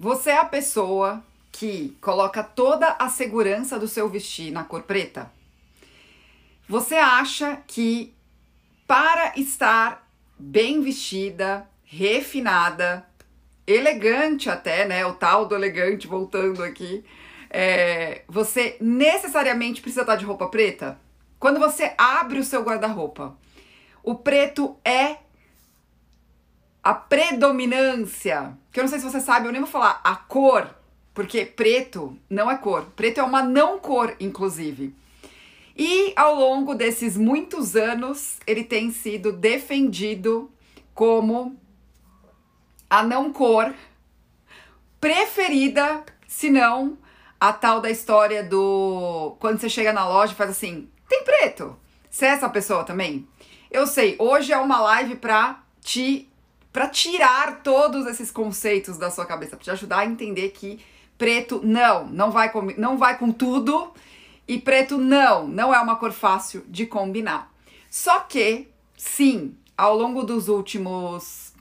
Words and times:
Você 0.00 0.30
é 0.30 0.38
a 0.38 0.44
pessoa 0.44 1.24
que 1.50 1.96
coloca 2.00 2.44
toda 2.44 2.94
a 3.00 3.08
segurança 3.08 3.80
do 3.80 3.88
seu 3.88 4.08
vestir 4.08 4.52
na 4.52 4.62
cor 4.62 4.82
preta? 4.82 5.28
Você 6.68 6.94
acha 6.94 7.56
que 7.66 8.14
para 8.86 9.32
estar 9.36 10.08
bem 10.38 10.80
vestida, 10.80 11.68
refinada, 11.84 13.08
elegante 13.66 14.48
até, 14.48 14.86
né? 14.86 15.04
O 15.04 15.14
tal 15.14 15.46
do 15.46 15.56
elegante 15.56 16.06
voltando 16.06 16.62
aqui. 16.62 17.04
É, 17.50 18.22
você 18.28 18.76
necessariamente 18.80 19.80
precisa 19.80 20.02
estar 20.02 20.14
de 20.14 20.24
roupa 20.24 20.46
preta? 20.46 20.96
Quando 21.40 21.58
você 21.58 21.92
abre 21.98 22.38
o 22.38 22.44
seu 22.44 22.62
guarda-roupa, 22.62 23.36
o 24.04 24.14
preto 24.14 24.76
é 24.84 25.16
a 26.88 26.94
predominância, 26.94 28.56
que 28.72 28.80
eu 28.80 28.82
não 28.82 28.88
sei 28.88 28.98
se 28.98 29.04
você 29.04 29.20
sabe, 29.20 29.46
eu 29.46 29.52
nem 29.52 29.60
vou 29.60 29.70
falar 29.70 30.00
a 30.02 30.16
cor, 30.16 30.74
porque 31.12 31.44
preto 31.44 32.18
não 32.30 32.50
é 32.50 32.56
cor. 32.56 32.86
Preto 32.96 33.20
é 33.20 33.22
uma 33.22 33.42
não 33.42 33.78
cor, 33.78 34.16
inclusive. 34.18 34.94
E 35.76 36.14
ao 36.16 36.34
longo 36.34 36.74
desses 36.74 37.14
muitos 37.14 37.76
anos, 37.76 38.38
ele 38.46 38.64
tem 38.64 38.90
sido 38.90 39.32
defendido 39.32 40.50
como 40.94 41.60
a 42.88 43.02
não 43.02 43.34
cor 43.34 43.74
preferida, 44.98 46.06
se 46.26 46.48
não 46.48 46.96
a 47.38 47.52
tal 47.52 47.82
da 47.82 47.90
história 47.90 48.42
do 48.42 49.36
quando 49.38 49.60
você 49.60 49.68
chega 49.68 49.92
na 49.92 50.08
loja 50.08 50.32
e 50.32 50.36
faz 50.36 50.52
assim, 50.52 50.88
tem 51.06 51.22
preto. 51.22 51.76
Você 52.08 52.24
é 52.24 52.30
essa 52.30 52.48
pessoa 52.48 52.82
também? 52.82 53.28
Eu 53.70 53.86
sei, 53.86 54.16
hoje 54.18 54.54
é 54.54 54.56
uma 54.56 54.80
live 54.80 55.16
pra 55.16 55.62
te 55.82 56.27
para 56.78 56.86
tirar 56.86 57.64
todos 57.64 58.06
esses 58.06 58.30
conceitos 58.30 58.96
da 58.96 59.10
sua 59.10 59.26
cabeça, 59.26 59.56
para 59.56 59.64
te 59.64 59.70
ajudar 59.72 59.98
a 59.98 60.06
entender 60.06 60.50
que 60.50 60.78
preto 61.18 61.60
não, 61.64 62.06
não 62.06 62.30
vai 62.30 62.52
com, 62.52 62.62
não 62.78 62.96
vai 62.96 63.18
com 63.18 63.32
tudo 63.32 63.92
e 64.46 64.60
preto 64.60 64.96
não, 64.96 65.48
não 65.48 65.74
é 65.74 65.80
uma 65.80 65.96
cor 65.96 66.12
fácil 66.12 66.64
de 66.68 66.86
combinar. 66.86 67.52
Só 67.90 68.20
que, 68.20 68.68
sim, 68.96 69.56
ao 69.76 69.98
longo 69.98 70.22
dos 70.22 70.46
últimos 70.46 71.52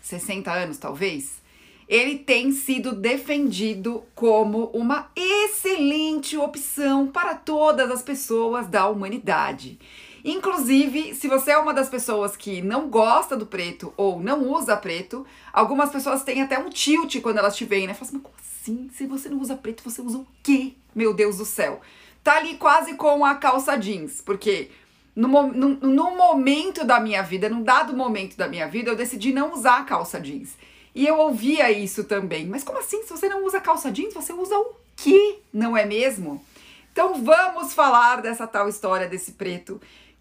60 0.00 0.52
anos, 0.52 0.78
talvez, 0.78 1.40
ele 1.88 2.18
tem 2.20 2.52
sido 2.52 2.92
defendido 2.92 4.04
como 4.14 4.66
uma 4.66 5.10
excelente 5.16 6.36
opção 6.36 7.08
para 7.08 7.34
todas 7.34 7.90
as 7.90 8.00
pessoas 8.00 8.68
da 8.68 8.86
humanidade. 8.86 9.76
Inclusive, 10.24 11.14
se 11.14 11.28
você 11.28 11.52
é 11.52 11.58
uma 11.58 11.72
das 11.72 11.88
pessoas 11.88 12.36
que 12.36 12.60
não 12.60 12.88
gosta 12.88 13.36
do 13.36 13.46
preto 13.46 13.92
ou 13.96 14.20
não 14.20 14.48
usa 14.48 14.76
preto, 14.76 15.26
algumas 15.52 15.90
pessoas 15.90 16.22
têm 16.22 16.42
até 16.42 16.58
um 16.58 16.68
tilt 16.68 17.20
quando 17.20 17.38
elas 17.38 17.56
te 17.56 17.64
veem, 17.64 17.86
né? 17.86 17.94
Falam 17.94 18.08
assim, 18.08 18.16
mas 18.16 18.22
como 18.22 18.36
assim? 18.38 18.90
Se 18.92 19.06
você 19.06 19.28
não 19.28 19.40
usa 19.40 19.56
preto, 19.56 19.82
você 19.82 20.02
usa 20.02 20.18
o 20.18 20.26
quê? 20.42 20.74
Meu 20.94 21.14
Deus 21.14 21.38
do 21.38 21.44
céu. 21.44 21.80
Tá 22.22 22.36
ali 22.36 22.56
quase 22.56 22.94
com 22.94 23.24
a 23.24 23.34
calça 23.34 23.76
jeans, 23.76 24.20
porque 24.20 24.70
no, 25.16 25.28
no, 25.28 25.68
no 25.76 26.16
momento 26.16 26.84
da 26.84 27.00
minha 27.00 27.22
vida, 27.22 27.48
num 27.48 27.62
dado 27.62 27.96
momento 27.96 28.36
da 28.36 28.46
minha 28.46 28.68
vida, 28.68 28.90
eu 28.90 28.96
decidi 28.96 29.32
não 29.32 29.52
usar 29.52 29.78
a 29.78 29.84
calça 29.84 30.20
jeans. 30.20 30.56
E 30.94 31.06
eu 31.06 31.18
ouvia 31.18 31.70
isso 31.70 32.04
também. 32.04 32.46
Mas 32.46 32.64
como 32.64 32.78
assim? 32.78 33.02
Se 33.04 33.10
você 33.10 33.28
não 33.28 33.44
usa 33.44 33.60
calça 33.60 33.90
jeans, 33.90 34.12
você 34.12 34.32
usa 34.32 34.58
o 34.58 34.74
quê? 34.96 35.38
Não 35.52 35.76
é 35.76 35.86
mesmo? 35.86 36.44
Então 36.92 37.22
vamos 37.22 37.72
falar 37.72 38.20
dessa 38.20 38.46
tal 38.46 38.68
história 38.68 39.08
desse 39.08 39.32
preto 39.32 39.80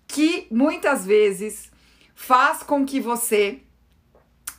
que 0.10 0.48
muitas 0.50 1.06
vezes 1.06 1.72
faz 2.16 2.64
com 2.64 2.84
que 2.84 3.00
você 3.00 3.60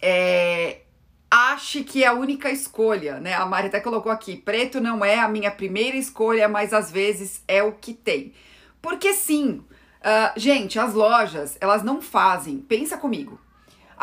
é, 0.01 0.83
ache 1.29 1.83
que 1.83 2.05
é 2.05 2.06
a 2.06 2.12
única 2.12 2.51
escolha, 2.51 3.19
né? 3.19 3.34
A 3.34 3.45
Mari 3.45 3.67
até 3.67 3.81
colocou 3.81 4.12
aqui: 4.12 4.37
preto 4.37 4.81
não 4.81 5.05
é 5.05 5.19
a 5.19 5.28
minha 5.28 5.51
primeira 5.51 5.97
escolha, 5.97 6.48
mas 6.48 6.73
às 6.73 6.91
vezes 6.91 7.43
é 7.48 7.62
o 7.62 7.73
que 7.73 7.93
tem. 7.93 8.33
Porque 8.81 9.12
sim, 9.12 9.62
uh, 10.00 10.38
gente, 10.38 10.78
as 10.78 10.94
lojas 10.94 11.59
elas 11.61 11.82
não 11.82 12.00
fazem. 12.00 12.59
Pensa 12.59 12.97
comigo. 12.97 13.38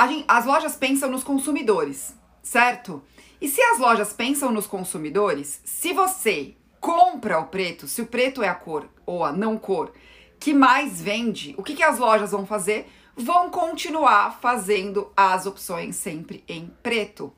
Gente, 0.07 0.25
as 0.27 0.45
lojas 0.45 0.75
pensam 0.75 1.09
nos 1.09 1.23
consumidores, 1.23 2.13
certo? 2.43 3.01
E 3.39 3.47
se 3.47 3.61
as 3.61 3.79
lojas 3.79 4.11
pensam 4.11 4.51
nos 4.51 4.67
consumidores, 4.67 5.61
se 5.63 5.93
você 5.93 6.55
compra 6.79 7.39
o 7.39 7.45
preto, 7.45 7.87
se 7.87 8.01
o 8.01 8.05
preto 8.05 8.43
é 8.43 8.49
a 8.49 8.53
cor 8.53 8.89
ou 9.05 9.23
a 9.23 9.31
não 9.31 9.57
cor 9.57 9.93
que 10.39 10.53
mais 10.53 11.01
vende, 11.01 11.53
o 11.57 11.63
que, 11.63 11.75
que 11.75 11.83
as 11.83 11.97
lojas 11.97 12.31
vão 12.31 12.45
fazer? 12.45 12.87
Vão 13.15 13.49
continuar 13.49 14.39
fazendo 14.39 15.11
as 15.15 15.45
opções 15.45 15.95
sempre 15.95 16.43
em 16.47 16.71
preto. 16.83 17.33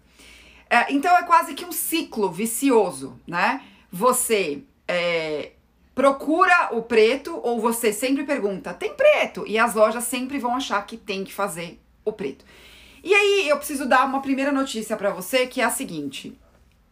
É, 0.69 0.91
então 0.93 1.15
é 1.17 1.23
quase 1.23 1.53
que 1.53 1.65
um 1.65 1.71
ciclo 1.71 2.29
vicioso, 2.31 3.19
né? 3.25 3.63
Você 3.91 4.63
é, 4.87 5.53
procura 5.95 6.69
o 6.71 6.81
preto 6.81 7.39
ou 7.43 7.59
você 7.59 7.91
sempre 7.91 8.23
pergunta, 8.23 8.73
tem 8.73 8.93
preto? 8.93 9.45
E 9.47 9.57
as 9.57 9.73
lojas 9.73 10.03
sempre 10.03 10.37
vão 10.37 10.55
achar 10.55 10.85
que 10.85 10.95
tem 10.95 11.23
que 11.23 11.33
fazer 11.33 11.79
o 12.05 12.11
preto. 12.11 12.45
E 13.03 13.13
aí 13.13 13.49
eu 13.49 13.57
preciso 13.57 13.87
dar 13.87 14.05
uma 14.05 14.21
primeira 14.21 14.51
notícia 14.51 14.95
para 14.95 15.09
você 15.09 15.47
que 15.47 15.61
é 15.61 15.63
a 15.63 15.69
seguinte: 15.69 16.37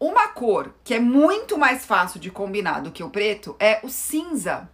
uma 0.00 0.28
cor 0.28 0.74
que 0.82 0.94
é 0.94 1.00
muito 1.00 1.58
mais 1.58 1.84
fácil 1.84 2.18
de 2.18 2.30
combinar 2.30 2.80
do 2.80 2.90
que 2.90 3.02
o 3.02 3.10
preto 3.10 3.54
é 3.58 3.80
o 3.82 3.88
cinza. 3.88 4.68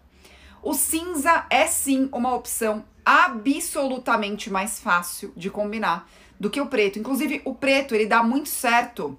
O 0.64 0.72
cinza 0.72 1.44
é 1.50 1.66
sim 1.66 2.08
uma 2.10 2.34
opção 2.34 2.86
absolutamente 3.04 4.48
mais 4.48 4.80
fácil 4.80 5.30
de 5.36 5.50
combinar 5.50 6.08
do 6.41 6.48
que 6.48 6.58
o 6.58 6.69
preto. 6.69 6.98
Inclusive, 6.98 7.42
o 7.44 7.54
preto 7.54 7.94
ele 7.94 8.06
dá 8.06 8.22
muito 8.22 8.48
certo 8.48 9.19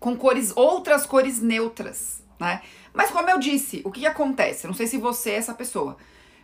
com 0.00 0.16
cores, 0.16 0.52
outras 0.56 1.06
cores 1.06 1.40
neutras, 1.40 2.24
né? 2.40 2.60
Mas 2.92 3.12
como 3.12 3.30
eu 3.30 3.38
disse, 3.38 3.82
o 3.84 3.92
que, 3.92 4.00
que 4.00 4.06
acontece? 4.06 4.66
não 4.66 4.74
sei 4.74 4.88
se 4.88 4.98
você 4.98 5.30
é 5.30 5.36
essa 5.36 5.54
pessoa, 5.54 5.96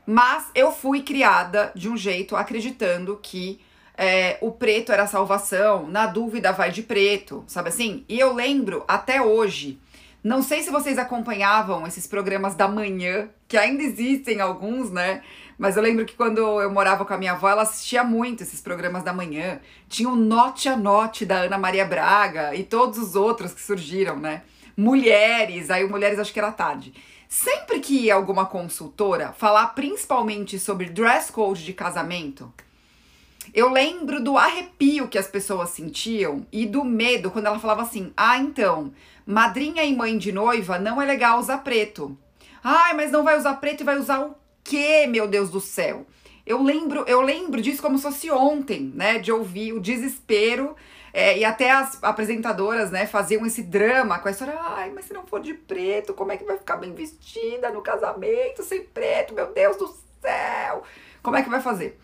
mas 0.07 0.47
eu 0.55 0.71
fui 0.71 1.03
criada 1.03 1.73
de 1.75 1.89
um 1.89 1.97
jeito 1.97 2.37
acreditando 2.37 3.19
que 3.21 3.61
é, 3.99 4.39
o 4.41 4.53
preto 4.53 4.93
era 4.93 5.09
salvação, 5.09 5.89
na 5.89 6.07
dúvida 6.07 6.53
vai 6.53 6.71
de 6.71 6.85
preto, 6.85 7.43
sabe 7.49 7.69
assim? 7.69 8.05
E 8.09 8.21
eu 8.21 8.33
lembro 8.33 8.85
até 8.87 9.21
hoje 9.21 9.81
não 10.25 10.43
sei 10.43 10.63
se 10.63 10.71
vocês 10.71 10.97
acompanhavam 10.97 11.87
esses 11.87 12.07
programas 12.07 12.55
da 12.55 12.67
manhã, 12.67 13.29
que 13.47 13.59
ainda 13.59 13.83
existem 13.83 14.41
alguns, 14.41 14.91
né? 14.91 15.23
Mas 15.59 15.77
eu 15.77 15.83
lembro 15.83 16.07
que 16.07 16.17
quando 16.17 16.39
eu 16.63 16.73
morava 16.73 17.05
com 17.05 17.13
a 17.13 17.19
minha 17.19 17.33
avó, 17.33 17.51
ela 17.51 17.61
assistia 17.61 18.03
muito 18.03 18.43
esses 18.43 18.59
programas 18.59 19.03
da 19.03 19.13
manhã. 19.13 19.61
Tinha 19.87 20.09
o 20.09 20.17
Note 20.17 20.67
a 20.67 20.79
Note 20.79 21.27
da 21.27 21.41
Ana 21.41 21.59
Maria 21.59 21.85
Braga 21.85 22.55
e 22.55 22.65
todos 22.65 22.99
os 22.99 23.15
outros 23.15 23.53
que 23.53 23.61
surgiram, 23.61 24.17
né? 24.17 24.43
Mulheres, 24.75 25.71
aí 25.71 25.85
o 25.85 25.91
Mulheres 25.91 26.19
acho 26.19 26.33
que 26.33 26.39
era 26.39 26.51
tarde. 26.51 26.95
Sempre 27.29 27.81
que 27.81 28.07
ia 28.07 28.15
alguma 28.15 28.47
consultora 28.47 29.35
falar 29.35 29.75
principalmente 29.75 30.59
sobre 30.59 30.89
dress 30.89 31.31
code 31.31 31.67
de 31.67 31.75
casamento, 31.75 32.51
eu 33.53 33.71
lembro 33.71 34.23
do 34.23 34.39
arrepio 34.39 35.09
que 35.09 35.19
as 35.19 35.27
pessoas 35.27 35.71
sentiam 35.71 36.47
e 36.53 36.65
do 36.65 36.85
medo 36.85 37.31
quando 37.31 37.47
ela 37.47 37.59
falava 37.59 37.83
assim: 37.83 38.13
ah, 38.17 38.39
então, 38.39 38.93
madrinha 39.27 39.83
e 39.85 39.95
mãe 39.95 40.17
de 40.17 40.33
noiva 40.33 40.79
não 40.79 41.01
é 41.01 41.05
legal 41.05 41.39
usar 41.39 41.59
preto. 41.59 42.17
Ai, 42.63 42.95
mas 42.95 43.13
não 43.13 43.25
vai 43.25 43.37
usar 43.37 43.55
preto 43.55 43.83
e 43.83 43.85
vai 43.85 43.99
usar 43.99 44.21
o 44.21 44.35
quê, 44.63 45.07
meu 45.07 45.29
Deus 45.29 45.51
do 45.51 45.61
céu? 45.61 46.07
Eu 46.47 46.63
lembro, 46.63 47.05
eu 47.07 47.21
lembro 47.21 47.61
disso 47.61 47.83
como 47.83 47.99
se 47.99 48.05
fosse 48.05 48.31
ontem, 48.31 48.93
né? 48.95 49.19
De 49.19 49.33
ouvir 49.33 49.73
o 49.73 49.81
desespero. 49.81 50.77
É, 51.13 51.39
e 51.39 51.45
até 51.45 51.71
as 51.71 52.03
apresentadoras, 52.03 52.91
né, 52.91 53.07
faziam 53.07 53.47
esse 53.47 53.63
drama 53.63 54.19
com 54.19 54.27
a 54.27 54.33
história. 54.33 54.59
Ai, 54.59 54.91
mas 54.93 55.05
se 55.05 55.13
não 55.13 55.25
for 55.25 55.41
de 55.41 55.55
preto, 55.55 56.13
como 56.13 56.33
é 56.33 56.37
que 56.37 56.43
vai 56.43 56.59
ficar 56.59 56.77
bem 56.77 56.93
vestida 56.93 57.71
no 57.71 57.81
casamento 57.83 58.65
sem 58.65 58.83
preto? 58.83 59.33
Meu 59.33 59.53
Deus 59.53 59.77
do 59.77 59.87
céu! 60.21 60.83
Como 61.23 61.37
é 61.37 61.43
que 61.43 61.49
vai 61.49 61.61
fazer? 61.61 62.01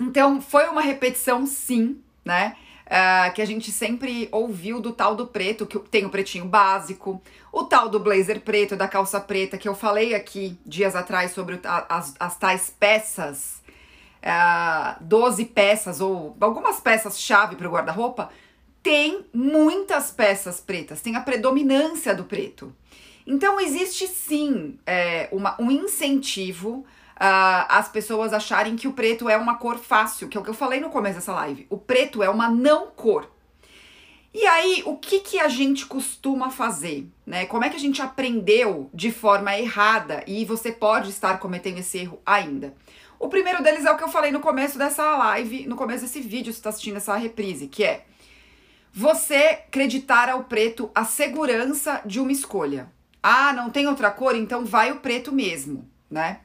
Então, 0.00 0.40
foi 0.40 0.68
uma 0.68 0.80
repetição, 0.80 1.46
sim, 1.46 2.00
né? 2.24 2.56
Uh, 2.84 3.32
que 3.32 3.40
a 3.40 3.46
gente 3.46 3.72
sempre 3.72 4.28
ouviu 4.30 4.78
do 4.78 4.92
tal 4.92 5.16
do 5.16 5.26
preto, 5.26 5.64
que 5.64 5.78
tem 5.78 6.04
o 6.04 6.10
pretinho 6.10 6.44
básico, 6.44 7.22
o 7.50 7.64
tal 7.64 7.88
do 7.88 7.98
blazer 7.98 8.40
preto, 8.42 8.76
da 8.76 8.86
calça 8.86 9.18
preta, 9.18 9.56
que 9.56 9.66
eu 9.66 9.74
falei 9.74 10.14
aqui 10.14 10.58
dias 10.66 10.94
atrás 10.94 11.30
sobre 11.30 11.58
as, 11.64 12.14
as 12.20 12.36
tais 12.36 12.74
peças, 12.78 13.62
uh, 14.22 15.02
12 15.02 15.46
peças 15.46 16.00
ou 16.00 16.36
algumas 16.38 16.78
peças-chave 16.78 17.56
para 17.56 17.66
o 17.66 17.72
guarda-roupa, 17.72 18.30
tem 18.82 19.24
muitas 19.32 20.10
peças 20.10 20.60
pretas, 20.60 21.00
tem 21.00 21.16
a 21.16 21.20
predominância 21.20 22.14
do 22.14 22.24
preto. 22.24 22.70
Então, 23.26 23.58
existe 23.58 24.06
sim 24.06 24.78
é, 24.86 25.28
uma, 25.32 25.56
um 25.58 25.70
incentivo 25.70 26.84
uh, 27.16 27.66
as 27.68 27.88
pessoas 27.88 28.32
acharem 28.32 28.76
que 28.76 28.88
o 28.88 28.92
preto 28.92 29.28
é 29.28 29.36
uma 29.36 29.56
cor 29.56 29.78
fácil, 29.78 30.28
que 30.28 30.36
é 30.36 30.40
o 30.40 30.44
que 30.44 30.50
eu 30.50 30.54
falei 30.54 30.80
no 30.80 30.90
começo 30.90 31.16
dessa 31.16 31.32
live. 31.32 31.66
O 31.70 31.78
preto 31.78 32.22
é 32.22 32.28
uma 32.28 32.48
não 32.48 32.88
cor. 32.88 33.30
E 34.32 34.44
aí, 34.46 34.82
o 34.84 34.96
que, 34.96 35.20
que 35.20 35.38
a 35.38 35.46
gente 35.46 35.86
costuma 35.86 36.50
fazer? 36.50 37.08
Né? 37.24 37.46
Como 37.46 37.64
é 37.64 37.70
que 37.70 37.76
a 37.76 37.80
gente 37.80 38.02
aprendeu 38.02 38.90
de 38.92 39.12
forma 39.12 39.56
errada 39.56 40.24
e 40.26 40.44
você 40.44 40.72
pode 40.72 41.10
estar 41.10 41.38
cometendo 41.38 41.78
esse 41.78 41.98
erro 41.98 42.20
ainda? 42.26 42.74
O 43.16 43.28
primeiro 43.28 43.62
deles 43.62 43.84
é 43.84 43.90
o 43.92 43.96
que 43.96 44.02
eu 44.02 44.08
falei 44.08 44.32
no 44.32 44.40
começo 44.40 44.76
dessa 44.76 45.16
live, 45.16 45.68
no 45.68 45.76
começo 45.76 46.02
desse 46.02 46.20
vídeo, 46.20 46.52
se 46.52 46.58
está 46.58 46.70
assistindo 46.70 46.96
essa 46.96 47.14
reprise, 47.14 47.68
que 47.68 47.84
é 47.84 48.04
Você 48.92 49.62
acreditar 49.68 50.28
ao 50.28 50.44
preto 50.44 50.90
a 50.92 51.04
segurança 51.04 52.02
de 52.04 52.18
uma 52.18 52.32
escolha. 52.32 52.92
Ah, 53.22 53.52
não 53.52 53.70
tem 53.70 53.86
outra 53.86 54.10
cor, 54.10 54.34
então 54.34 54.64
vai 54.64 54.90
o 54.90 54.96
preto 54.96 55.30
mesmo, 55.32 55.88
né? 56.10 56.40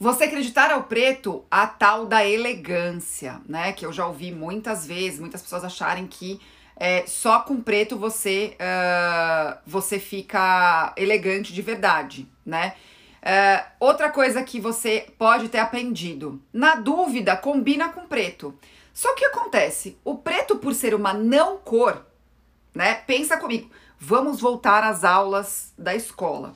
Você 0.00 0.24
acreditar 0.24 0.70
ao 0.70 0.84
preto 0.84 1.44
a 1.50 1.66
tal 1.66 2.06
da 2.06 2.24
elegância, 2.24 3.40
né? 3.48 3.72
Que 3.72 3.84
eu 3.84 3.92
já 3.92 4.06
ouvi 4.06 4.30
muitas 4.30 4.86
vezes, 4.86 5.18
muitas 5.18 5.42
pessoas 5.42 5.64
acharem 5.64 6.06
que 6.06 6.40
é, 6.76 7.04
só 7.04 7.40
com 7.40 7.60
preto 7.60 7.98
você 7.98 8.56
uh, 8.60 9.58
você 9.66 9.98
fica 9.98 10.92
elegante 10.96 11.52
de 11.52 11.60
verdade, 11.60 12.28
né? 12.46 12.74
Uh, 13.20 13.66
outra 13.80 14.08
coisa 14.08 14.40
que 14.44 14.60
você 14.60 15.08
pode 15.18 15.48
ter 15.48 15.58
aprendido, 15.58 16.40
na 16.52 16.76
dúvida, 16.76 17.36
combina 17.36 17.88
com 17.88 18.06
preto. 18.06 18.56
Só 18.94 19.12
que 19.16 19.24
acontece? 19.24 19.98
O 20.04 20.14
preto, 20.16 20.58
por 20.58 20.74
ser 20.74 20.94
uma 20.94 21.12
não 21.12 21.58
cor, 21.58 22.06
né? 22.72 22.94
Pensa 22.94 23.36
comigo, 23.36 23.68
vamos 23.98 24.40
voltar 24.40 24.84
às 24.84 25.02
aulas 25.02 25.72
da 25.76 25.92
escola. 25.92 26.54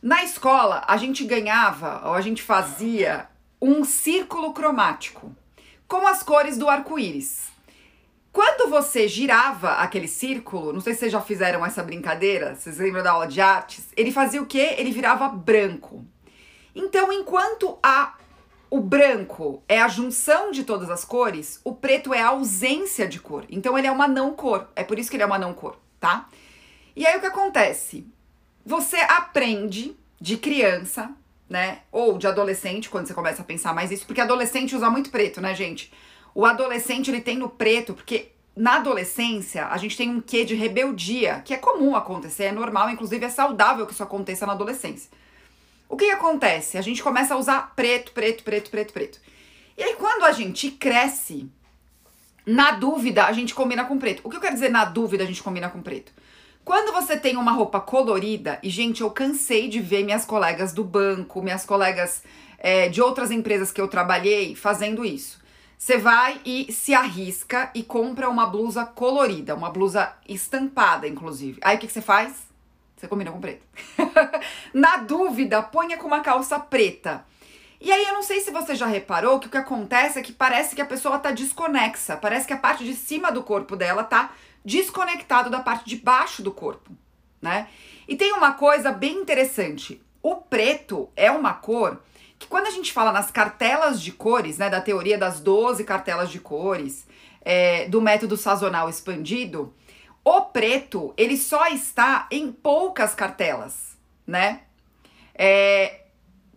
Na 0.00 0.22
escola, 0.22 0.84
a 0.86 0.96
gente 0.96 1.24
ganhava 1.24 2.08
ou 2.08 2.14
a 2.14 2.20
gente 2.20 2.40
fazia 2.40 3.28
um 3.60 3.82
círculo 3.84 4.52
cromático 4.52 5.34
com 5.88 6.06
as 6.06 6.22
cores 6.22 6.56
do 6.56 6.68
arco-íris. 6.68 7.48
Quando 8.32 8.70
você 8.70 9.08
girava 9.08 9.72
aquele 9.72 10.06
círculo, 10.06 10.72
não 10.72 10.80
sei 10.80 10.92
se 10.92 11.00
vocês 11.00 11.12
já 11.12 11.20
fizeram 11.20 11.66
essa 11.66 11.82
brincadeira, 11.82 12.54
vocês 12.54 12.78
lembram 12.78 13.02
da 13.02 13.10
aula 13.10 13.26
de 13.26 13.40
artes? 13.40 13.88
Ele 13.96 14.12
fazia 14.12 14.40
o 14.40 14.46
quê? 14.46 14.76
Ele 14.78 14.92
virava 14.92 15.28
branco. 15.28 16.06
Então, 16.74 17.12
enquanto 17.12 17.76
a 17.82 18.14
o 18.70 18.80
branco 18.80 19.62
é 19.66 19.80
a 19.80 19.88
junção 19.88 20.50
de 20.50 20.62
todas 20.62 20.90
as 20.90 21.04
cores, 21.04 21.58
o 21.64 21.74
preto 21.74 22.12
é 22.12 22.20
a 22.20 22.28
ausência 22.28 23.08
de 23.08 23.18
cor. 23.18 23.44
Então 23.48 23.78
ele 23.78 23.86
é 23.86 23.90
uma 23.90 24.06
não 24.06 24.34
cor. 24.34 24.68
É 24.76 24.84
por 24.84 24.98
isso 24.98 25.10
que 25.10 25.16
ele 25.16 25.22
é 25.22 25.26
uma 25.26 25.38
não 25.38 25.54
cor, 25.54 25.76
tá? 25.98 26.28
E 26.94 27.06
aí 27.06 27.16
o 27.16 27.20
que 27.20 27.26
acontece? 27.26 28.06
Você 28.68 28.98
aprende 28.98 29.96
de 30.20 30.36
criança, 30.36 31.10
né? 31.48 31.78
Ou 31.90 32.18
de 32.18 32.26
adolescente, 32.26 32.90
quando 32.90 33.06
você 33.06 33.14
começa 33.14 33.40
a 33.40 33.44
pensar 33.44 33.72
mais 33.72 33.90
isso, 33.90 34.04
porque 34.04 34.20
adolescente 34.20 34.76
usa 34.76 34.90
muito 34.90 35.08
preto, 35.08 35.40
né, 35.40 35.54
gente? 35.54 35.90
O 36.34 36.44
adolescente 36.44 37.10
ele 37.10 37.22
tem 37.22 37.38
no 37.38 37.48
preto, 37.48 37.94
porque 37.94 38.30
na 38.54 38.74
adolescência 38.74 39.68
a 39.68 39.78
gente 39.78 39.96
tem 39.96 40.10
um 40.10 40.20
quê 40.20 40.44
de 40.44 40.54
rebeldia, 40.54 41.40
que 41.46 41.54
é 41.54 41.56
comum 41.56 41.96
acontecer, 41.96 42.44
é 42.44 42.52
normal, 42.52 42.90
inclusive 42.90 43.24
é 43.24 43.30
saudável 43.30 43.86
que 43.86 43.94
isso 43.94 44.02
aconteça 44.02 44.44
na 44.44 44.52
adolescência. 44.52 45.10
O 45.88 45.96
que, 45.96 46.04
que 46.04 46.10
acontece? 46.10 46.76
A 46.76 46.82
gente 46.82 47.02
começa 47.02 47.32
a 47.32 47.38
usar 47.38 47.72
preto, 47.74 48.12
preto, 48.12 48.44
preto, 48.44 48.70
preto, 48.70 48.92
preto. 48.92 49.18
E 49.78 49.82
aí 49.82 49.94
quando 49.94 50.24
a 50.24 50.32
gente 50.32 50.72
cresce, 50.72 51.50
na 52.44 52.72
dúvida 52.72 53.24
a 53.24 53.32
gente 53.32 53.54
combina 53.54 53.86
com 53.86 53.98
preto. 53.98 54.20
O 54.24 54.28
que 54.28 54.36
eu 54.36 54.42
quero 54.42 54.52
dizer 54.52 54.68
na 54.68 54.84
dúvida 54.84 55.24
a 55.24 55.26
gente 55.26 55.42
combina 55.42 55.70
com 55.70 55.80
preto? 55.80 56.12
Quando 56.68 56.92
você 56.92 57.16
tem 57.16 57.38
uma 57.38 57.52
roupa 57.52 57.80
colorida, 57.80 58.58
e 58.62 58.68
gente, 58.68 59.00
eu 59.00 59.10
cansei 59.10 59.70
de 59.70 59.80
ver 59.80 60.04
minhas 60.04 60.26
colegas 60.26 60.70
do 60.70 60.84
banco, 60.84 61.40
minhas 61.40 61.64
colegas 61.64 62.22
é, 62.58 62.90
de 62.90 63.00
outras 63.00 63.30
empresas 63.30 63.72
que 63.72 63.80
eu 63.80 63.88
trabalhei 63.88 64.54
fazendo 64.54 65.02
isso. 65.02 65.42
Você 65.78 65.96
vai 65.96 66.38
e 66.44 66.70
se 66.70 66.92
arrisca 66.92 67.70
e 67.74 67.82
compra 67.82 68.28
uma 68.28 68.44
blusa 68.44 68.84
colorida, 68.84 69.54
uma 69.54 69.70
blusa 69.70 70.12
estampada, 70.28 71.08
inclusive. 71.08 71.58
Aí 71.62 71.78
o 71.78 71.80
que, 71.80 71.86
que 71.86 71.92
você 71.94 72.02
faz? 72.02 72.34
Você 72.98 73.08
combina 73.08 73.32
com 73.32 73.40
preto. 73.40 73.64
Na 74.74 74.98
dúvida, 74.98 75.62
ponha 75.62 75.96
com 75.96 76.06
uma 76.06 76.20
calça 76.20 76.60
preta. 76.60 77.24
E 77.80 77.90
aí 77.90 78.04
eu 78.04 78.12
não 78.12 78.22
sei 78.22 78.40
se 78.40 78.50
você 78.50 78.74
já 78.74 78.84
reparou 78.84 79.38
que 79.38 79.46
o 79.46 79.50
que 79.50 79.56
acontece 79.56 80.18
é 80.18 80.22
que 80.22 80.34
parece 80.34 80.76
que 80.76 80.82
a 80.82 80.86
pessoa 80.86 81.18
tá 81.18 81.30
desconexa, 81.30 82.14
parece 82.14 82.46
que 82.46 82.52
a 82.52 82.58
parte 82.58 82.84
de 82.84 82.92
cima 82.92 83.32
do 83.32 83.42
corpo 83.42 83.74
dela 83.74 84.04
tá 84.04 84.32
desconectado 84.64 85.50
da 85.50 85.60
parte 85.60 85.88
de 85.88 85.96
baixo 85.96 86.42
do 86.42 86.52
corpo, 86.52 86.90
né? 87.40 87.68
E 88.06 88.16
tem 88.16 88.32
uma 88.32 88.52
coisa 88.52 88.90
bem 88.90 89.16
interessante. 89.16 90.02
O 90.22 90.36
preto 90.36 91.08
é 91.14 91.30
uma 91.30 91.54
cor 91.54 92.00
que 92.38 92.46
quando 92.46 92.66
a 92.66 92.70
gente 92.70 92.92
fala 92.92 93.12
nas 93.12 93.30
cartelas 93.30 94.00
de 94.00 94.12
cores, 94.12 94.58
né, 94.58 94.70
da 94.70 94.80
teoria 94.80 95.18
das 95.18 95.40
12 95.40 95.82
cartelas 95.84 96.30
de 96.30 96.38
cores, 96.38 97.06
é, 97.42 97.88
do 97.88 98.00
método 98.00 98.36
sazonal 98.36 98.88
expandido, 98.88 99.74
o 100.24 100.42
preto, 100.42 101.12
ele 101.16 101.36
só 101.36 101.66
está 101.66 102.28
em 102.30 102.52
poucas 102.52 103.14
cartelas, 103.14 103.96
né? 104.26 104.62
É, 105.34 106.02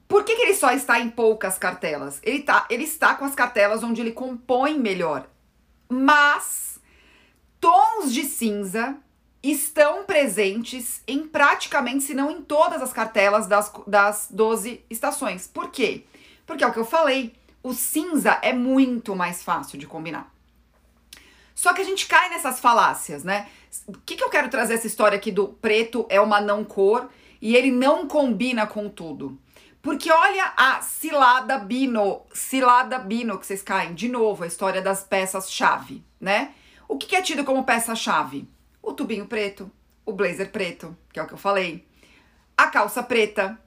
por 0.07 0.25
que, 0.25 0.35
que 0.35 0.41
ele 0.41 0.53
só 0.53 0.71
está 0.71 0.99
em 0.99 1.09
poucas 1.09 1.57
cartelas? 1.57 2.19
Ele, 2.21 2.41
tá, 2.41 2.65
ele 2.69 2.83
está 2.83 3.15
com 3.15 3.23
as 3.23 3.33
cartelas 3.33 3.81
onde 3.81 4.01
ele 4.01 4.11
compõe 4.11 4.77
melhor. 4.77 5.25
Mas 5.87 6.70
tons 7.61 8.11
de 8.11 8.23
cinza 8.23 8.97
estão 9.41 10.03
presentes 10.03 11.01
em 11.07 11.25
praticamente, 11.25 12.03
se 12.03 12.13
não 12.13 12.29
em 12.31 12.41
todas 12.41 12.81
as 12.81 12.91
cartelas 12.91 13.47
das, 13.47 13.71
das 13.87 14.27
12 14.29 14.83
estações. 14.89 15.47
Por 15.47 15.69
quê? 15.69 16.03
Porque 16.45 16.63
é 16.63 16.67
o 16.67 16.73
que 16.73 16.79
eu 16.79 16.85
falei, 16.85 17.33
o 17.63 17.73
cinza 17.73 18.39
é 18.41 18.51
muito 18.51 19.15
mais 19.15 19.43
fácil 19.43 19.77
de 19.77 19.87
combinar. 19.87 20.33
Só 21.53 21.73
que 21.73 21.81
a 21.81 21.85
gente 21.85 22.07
cai 22.07 22.29
nessas 22.29 22.59
falácias, 22.59 23.23
né? 23.23 23.47
O 23.85 23.93
que, 23.93 24.15
que 24.15 24.23
eu 24.23 24.29
quero 24.29 24.49
trazer 24.49 24.73
essa 24.73 24.87
história 24.87 25.15
aqui 25.15 25.31
do 25.31 25.47
preto 25.47 26.05
é 26.09 26.19
uma 26.19 26.41
não 26.41 26.63
cor 26.63 27.09
e 27.39 27.55
ele 27.55 27.71
não 27.71 28.07
combina 28.07 28.65
com 28.65 28.89
tudo? 28.89 29.37
Porque 29.81 30.11
olha 30.11 30.53
a 30.57 30.81
cilada 30.81 31.57
bino, 31.57 32.21
cilada 32.33 32.99
bino 32.99 33.37
que 33.37 33.45
vocês 33.45 33.61
caem. 33.61 33.93
De 33.93 34.09
novo, 34.09 34.43
a 34.43 34.47
história 34.47 34.81
das 34.81 35.03
peças-chave, 35.03 36.03
né? 36.19 36.53
O 36.91 36.97
que 36.97 37.15
é 37.15 37.21
tido 37.21 37.45
como 37.45 37.63
peça-chave? 37.63 38.49
O 38.83 38.91
tubinho 38.91 39.25
preto, 39.25 39.71
o 40.05 40.11
blazer 40.11 40.51
preto, 40.51 40.93
que 41.13 41.21
é 41.21 41.23
o 41.23 41.25
que 41.25 41.33
eu 41.33 41.37
falei, 41.37 41.87
a 42.57 42.67
calça 42.67 43.01
preta, 43.01 43.57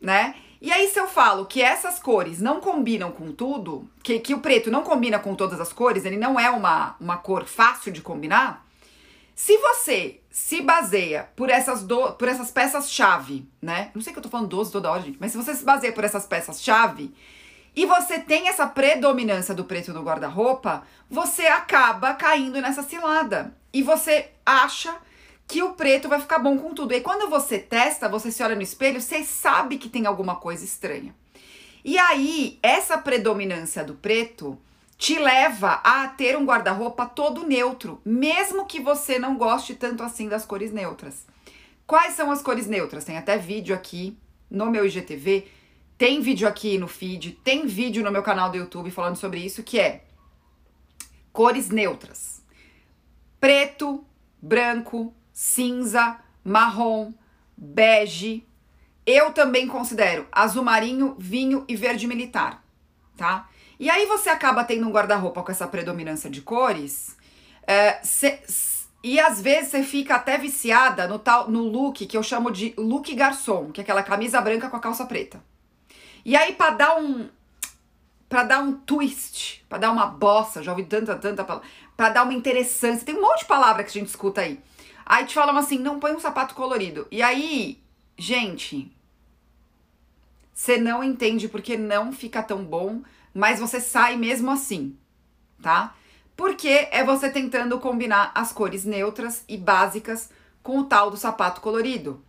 né? 0.00 0.34
E 0.60 0.72
aí, 0.72 0.88
se 0.88 0.98
eu 0.98 1.06
falo 1.06 1.46
que 1.46 1.62
essas 1.62 2.00
cores 2.00 2.40
não 2.40 2.60
combinam 2.60 3.12
com 3.12 3.30
tudo, 3.30 3.88
que, 4.02 4.18
que 4.18 4.34
o 4.34 4.40
preto 4.40 4.68
não 4.68 4.82
combina 4.82 5.20
com 5.20 5.36
todas 5.36 5.60
as 5.60 5.72
cores, 5.72 6.04
ele 6.04 6.16
não 6.16 6.40
é 6.40 6.50
uma, 6.50 6.96
uma 6.98 7.16
cor 7.16 7.44
fácil 7.44 7.92
de 7.92 8.02
combinar, 8.02 8.66
se 9.32 9.56
você 9.58 10.20
se 10.28 10.60
baseia 10.60 11.30
por 11.36 11.50
essas, 11.50 11.84
do, 11.84 12.14
por 12.14 12.26
essas 12.26 12.50
peças-chave, 12.50 13.48
né? 13.62 13.92
Não 13.94 14.02
sei 14.02 14.12
que 14.12 14.18
eu 14.18 14.22
tô 14.24 14.28
falando 14.28 14.48
12 14.48 14.72
toda 14.72 14.90
hora, 14.90 15.02
gente, 15.02 15.18
mas 15.20 15.30
se 15.30 15.36
você 15.36 15.54
se 15.54 15.64
baseia 15.64 15.92
por 15.92 16.02
essas 16.02 16.26
peças-chave, 16.26 17.14
e 17.74 17.86
você 17.86 18.18
tem 18.18 18.48
essa 18.48 18.66
predominância 18.66 19.54
do 19.54 19.64
preto 19.64 19.92
no 19.92 20.02
guarda-roupa, 20.02 20.82
você 21.08 21.46
acaba 21.46 22.14
caindo 22.14 22.60
nessa 22.60 22.82
cilada. 22.82 23.56
E 23.72 23.82
você 23.82 24.30
acha 24.44 24.94
que 25.48 25.62
o 25.62 25.72
preto 25.72 26.08
vai 26.08 26.20
ficar 26.20 26.38
bom 26.38 26.58
com 26.58 26.74
tudo. 26.74 26.92
E 26.92 27.00
quando 27.00 27.30
você 27.30 27.58
testa, 27.58 28.08
você 28.08 28.30
se 28.30 28.42
olha 28.42 28.54
no 28.54 28.62
espelho, 28.62 29.00
você 29.00 29.24
sabe 29.24 29.78
que 29.78 29.88
tem 29.88 30.06
alguma 30.06 30.36
coisa 30.36 30.64
estranha. 30.64 31.14
E 31.84 31.98
aí, 31.98 32.58
essa 32.62 32.98
predominância 32.98 33.82
do 33.82 33.94
preto 33.94 34.58
te 34.98 35.18
leva 35.18 35.80
a 35.82 36.06
ter 36.08 36.36
um 36.36 36.44
guarda-roupa 36.44 37.06
todo 37.06 37.46
neutro, 37.46 38.00
mesmo 38.04 38.66
que 38.66 38.78
você 38.78 39.18
não 39.18 39.36
goste 39.36 39.74
tanto 39.74 40.02
assim 40.02 40.28
das 40.28 40.44
cores 40.44 40.72
neutras. 40.72 41.26
Quais 41.86 42.14
são 42.14 42.30
as 42.30 42.40
cores 42.40 42.66
neutras? 42.66 43.04
Tem 43.04 43.18
até 43.18 43.36
vídeo 43.36 43.74
aqui 43.74 44.16
no 44.48 44.70
meu 44.70 44.86
IGTV 44.86 45.48
tem 46.02 46.20
vídeo 46.20 46.48
aqui 46.48 46.78
no 46.78 46.88
feed, 46.88 47.38
tem 47.44 47.64
vídeo 47.64 48.02
no 48.02 48.10
meu 48.10 48.24
canal 48.24 48.50
do 48.50 48.56
YouTube 48.56 48.90
falando 48.90 49.14
sobre 49.14 49.38
isso, 49.38 49.62
que 49.62 49.78
é 49.78 50.02
cores 51.32 51.70
neutras. 51.70 52.42
Preto, 53.38 54.04
branco, 54.42 55.14
cinza, 55.32 56.18
marrom, 56.42 57.12
bege. 57.56 58.44
Eu 59.06 59.32
também 59.32 59.68
considero 59.68 60.26
azul 60.32 60.64
marinho, 60.64 61.14
vinho 61.20 61.64
e 61.68 61.76
verde 61.76 62.08
militar, 62.08 62.64
tá? 63.16 63.48
E 63.78 63.88
aí 63.88 64.04
você 64.04 64.28
acaba 64.28 64.64
tendo 64.64 64.88
um 64.88 64.90
guarda-roupa 64.90 65.40
com 65.40 65.52
essa 65.52 65.68
predominância 65.68 66.28
de 66.28 66.42
cores, 66.42 67.16
é, 67.64 68.00
cê, 68.02 68.40
e 69.04 69.20
às 69.20 69.40
vezes 69.40 69.70
você 69.70 69.84
fica 69.84 70.16
até 70.16 70.36
viciada 70.36 71.06
no 71.06 71.20
tal 71.20 71.48
no 71.48 71.62
look 71.62 72.04
que 72.04 72.16
eu 72.16 72.24
chamo 72.24 72.50
de 72.50 72.74
look 72.76 73.14
garçom, 73.14 73.70
que 73.70 73.80
é 73.80 73.84
aquela 73.84 74.02
camisa 74.02 74.40
branca 74.40 74.68
com 74.68 74.74
a 74.74 74.80
calça 74.80 75.06
preta. 75.06 75.51
E 76.24 76.36
aí, 76.36 76.54
para 76.54 76.70
dar 76.70 76.96
um. 76.98 77.28
para 78.28 78.44
dar 78.44 78.60
um 78.60 78.72
twist, 78.72 79.64
para 79.68 79.78
dar 79.78 79.90
uma 79.90 80.06
bossa, 80.06 80.62
já 80.62 80.72
ouvi 80.72 80.84
tanta, 80.84 81.16
tanta 81.16 81.44
palavra, 81.44 81.68
para 81.96 82.10
dar 82.10 82.22
uma 82.24 82.34
interessância. 82.34 83.04
Tem 83.04 83.16
um 83.16 83.22
monte 83.22 83.40
de 83.40 83.46
palavra 83.46 83.82
que 83.82 83.90
a 83.90 84.00
gente 84.00 84.08
escuta 84.08 84.40
aí. 84.40 84.60
Aí 85.04 85.24
te 85.26 85.34
falam 85.34 85.56
assim: 85.56 85.78
não 85.78 85.98
põe 86.00 86.12
um 86.12 86.20
sapato 86.20 86.54
colorido. 86.54 87.06
E 87.10 87.22
aí, 87.22 87.82
gente, 88.16 88.90
você 90.52 90.76
não 90.78 91.02
entende 91.02 91.48
porque 91.48 91.76
não 91.76 92.12
fica 92.12 92.42
tão 92.42 92.64
bom, 92.64 93.02
mas 93.34 93.58
você 93.58 93.80
sai 93.80 94.16
mesmo 94.16 94.50
assim, 94.50 94.96
tá? 95.60 95.94
Porque 96.36 96.88
é 96.90 97.04
você 97.04 97.30
tentando 97.30 97.78
combinar 97.78 98.32
as 98.34 98.52
cores 98.52 98.84
neutras 98.84 99.44
e 99.48 99.56
básicas 99.56 100.30
com 100.62 100.78
o 100.78 100.84
tal 100.84 101.10
do 101.10 101.16
sapato 101.16 101.60
colorido. 101.60 102.22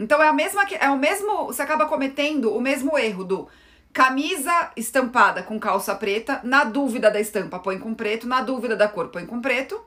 Então 0.00 0.22
é 0.22 0.28
a 0.28 0.32
mesma 0.32 0.64
é 0.80 0.88
o 0.88 0.96
mesmo, 0.96 1.44
você 1.44 1.60
acaba 1.60 1.84
cometendo 1.84 2.56
o 2.56 2.60
mesmo 2.60 2.96
erro 2.96 3.22
do 3.22 3.48
camisa 3.92 4.72
estampada 4.74 5.42
com 5.42 5.60
calça 5.60 5.94
preta, 5.94 6.40
na 6.42 6.64
dúvida 6.64 7.10
da 7.10 7.20
estampa 7.20 7.58
põe 7.58 7.78
com 7.78 7.92
preto, 7.94 8.26
na 8.26 8.40
dúvida 8.40 8.74
da 8.74 8.88
cor 8.88 9.08
põe 9.08 9.26
com 9.26 9.42
preto, 9.42 9.78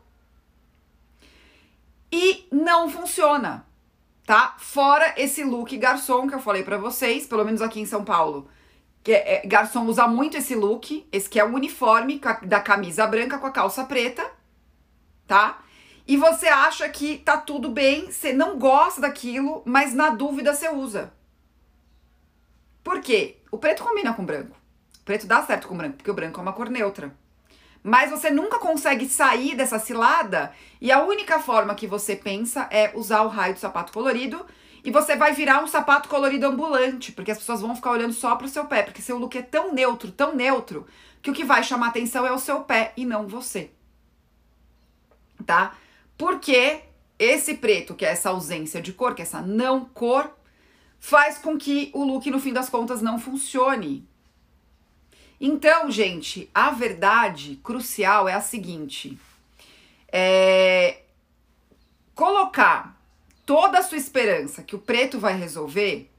e 2.11 2.47
não 2.51 2.87
funciona, 2.87 3.65
tá? 4.23 4.55
Fora 4.59 5.15
esse 5.17 5.43
look 5.43 5.75
garçom 5.77 6.27
que 6.27 6.35
eu 6.35 6.39
falei 6.39 6.61
para 6.61 6.77
vocês, 6.77 7.25
pelo 7.25 7.43
menos 7.43 7.61
aqui 7.61 7.79
em 7.79 7.85
São 7.87 8.03
Paulo. 8.05 8.47
Que 9.03 9.13
é, 9.13 9.43
é, 9.43 9.47
garçom 9.47 9.85
usa 9.87 10.07
muito 10.07 10.37
esse 10.37 10.53
look, 10.53 11.07
esse 11.11 11.27
que 11.27 11.39
é 11.39 11.43
o 11.43 11.55
uniforme 11.55 12.21
da 12.43 12.59
camisa 12.59 13.07
branca 13.07 13.39
com 13.39 13.47
a 13.47 13.51
calça 13.51 13.83
preta, 13.83 14.29
tá? 15.25 15.63
E 16.05 16.17
você 16.17 16.47
acha 16.47 16.87
que 16.89 17.17
tá 17.19 17.37
tudo 17.37 17.69
bem, 17.69 18.11
você 18.11 18.33
não 18.33 18.59
gosta 18.59 19.01
daquilo, 19.01 19.61
mas 19.65 19.93
na 19.93 20.09
dúvida 20.09 20.53
você 20.53 20.69
usa. 20.69 21.13
Por 22.83 22.99
quê? 22.99 23.37
O 23.49 23.57
preto 23.57 23.83
combina 23.83 24.13
com 24.13 24.23
o 24.23 24.25
branco. 24.25 24.57
O 25.01 25.05
preto 25.05 25.25
dá 25.25 25.41
certo 25.45 25.67
com 25.67 25.73
o 25.73 25.77
branco, 25.77 25.97
porque 25.97 26.11
o 26.11 26.13
branco 26.13 26.39
é 26.39 26.43
uma 26.43 26.53
cor 26.53 26.69
neutra. 26.69 27.15
Mas 27.81 28.09
você 28.09 28.29
nunca 28.29 28.59
consegue 28.59 29.07
sair 29.07 29.55
dessa 29.55 29.79
cilada 29.79 30.53
e 30.79 30.91
a 30.91 31.03
única 31.03 31.39
forma 31.39 31.75
que 31.75 31.87
você 31.87 32.15
pensa 32.15 32.67
é 32.71 32.91
usar 32.95 33.21
o 33.23 33.27
raio 33.27 33.53
do 33.53 33.59
sapato 33.59 33.91
colorido 33.91 34.45
e 34.83 34.91
você 34.91 35.15
vai 35.15 35.33
virar 35.33 35.63
um 35.63 35.67
sapato 35.67 36.09
colorido 36.09 36.45
ambulante, 36.45 37.11
porque 37.13 37.31
as 37.31 37.37
pessoas 37.37 37.61
vão 37.61 37.75
ficar 37.75 37.91
olhando 37.91 38.13
só 38.13 38.35
pro 38.35 38.47
seu 38.47 38.65
pé, 38.65 38.83
porque 38.83 39.01
seu 39.01 39.17
look 39.17 39.37
é 39.37 39.41
tão 39.41 39.73
neutro, 39.73 40.11
tão 40.11 40.35
neutro, 40.35 40.85
que 41.21 41.31
o 41.31 41.33
que 41.33 41.45
vai 41.45 41.63
chamar 41.63 41.87
atenção 41.87 42.25
é 42.25 42.31
o 42.31 42.39
seu 42.39 42.61
pé 42.61 42.91
e 42.97 43.05
não 43.05 43.27
você. 43.27 43.71
Tá? 45.45 45.73
Porque 46.17 46.81
esse 47.17 47.55
preto, 47.55 47.95
que 47.95 48.05
é 48.05 48.09
essa 48.09 48.29
ausência 48.29 48.81
de 48.81 48.93
cor, 48.93 49.15
que 49.15 49.21
é 49.21 49.25
essa 49.25 49.41
não 49.41 49.85
cor, 49.85 50.31
faz 50.99 51.37
com 51.37 51.57
que 51.57 51.91
o 51.93 52.03
look, 52.03 52.29
no 52.29 52.39
fim 52.39 52.53
das 52.53 52.69
contas, 52.69 53.01
não 53.01 53.19
funcione. 53.19 54.07
Então, 55.39 55.91
gente, 55.91 56.49
a 56.53 56.71
verdade 56.71 57.59
crucial 57.63 58.29
é 58.29 58.33
a 58.33 58.41
seguinte: 58.41 59.17
é 60.11 61.01
colocar 62.15 63.01
toda 63.45 63.79
a 63.79 63.83
sua 63.83 63.97
esperança 63.97 64.63
que 64.63 64.75
o 64.75 64.79
preto 64.79 65.19
vai 65.19 65.35
resolver 65.35 66.09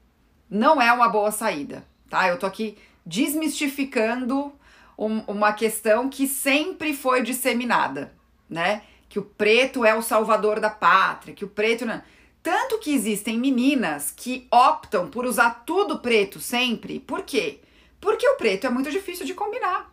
não 0.49 0.81
é 0.81 0.91
uma 0.91 1.09
boa 1.09 1.31
saída, 1.31 1.85
tá? 2.09 2.27
Eu 2.27 2.37
tô 2.37 2.45
aqui 2.45 2.77
desmistificando 3.05 4.53
um, 4.97 5.19
uma 5.21 5.53
questão 5.53 6.09
que 6.09 6.27
sempre 6.27 6.93
foi 6.93 7.23
disseminada, 7.23 8.13
né? 8.49 8.83
Que 9.15 9.19
o 9.19 9.23
preto 9.23 9.85
é 9.85 9.95
o 9.95 10.01
salvador 10.01 10.59
da 10.59 10.69
pátria, 10.69 11.33
que 11.33 11.45
o 11.45 11.47
preto 11.47 11.85
não. 11.85 12.01
Tanto 12.43 12.77
que 12.79 12.93
existem 12.93 13.39
meninas 13.39 14.11
que 14.11 14.45
optam 14.51 15.09
por 15.09 15.23
usar 15.23 15.63
tudo 15.65 15.99
preto 15.99 16.37
sempre, 16.41 16.99
por 16.99 17.23
quê? 17.23 17.61
Porque 18.01 18.27
o 18.27 18.35
preto 18.35 18.67
é 18.67 18.69
muito 18.69 18.91
difícil 18.91 19.25
de 19.25 19.33
combinar, 19.33 19.89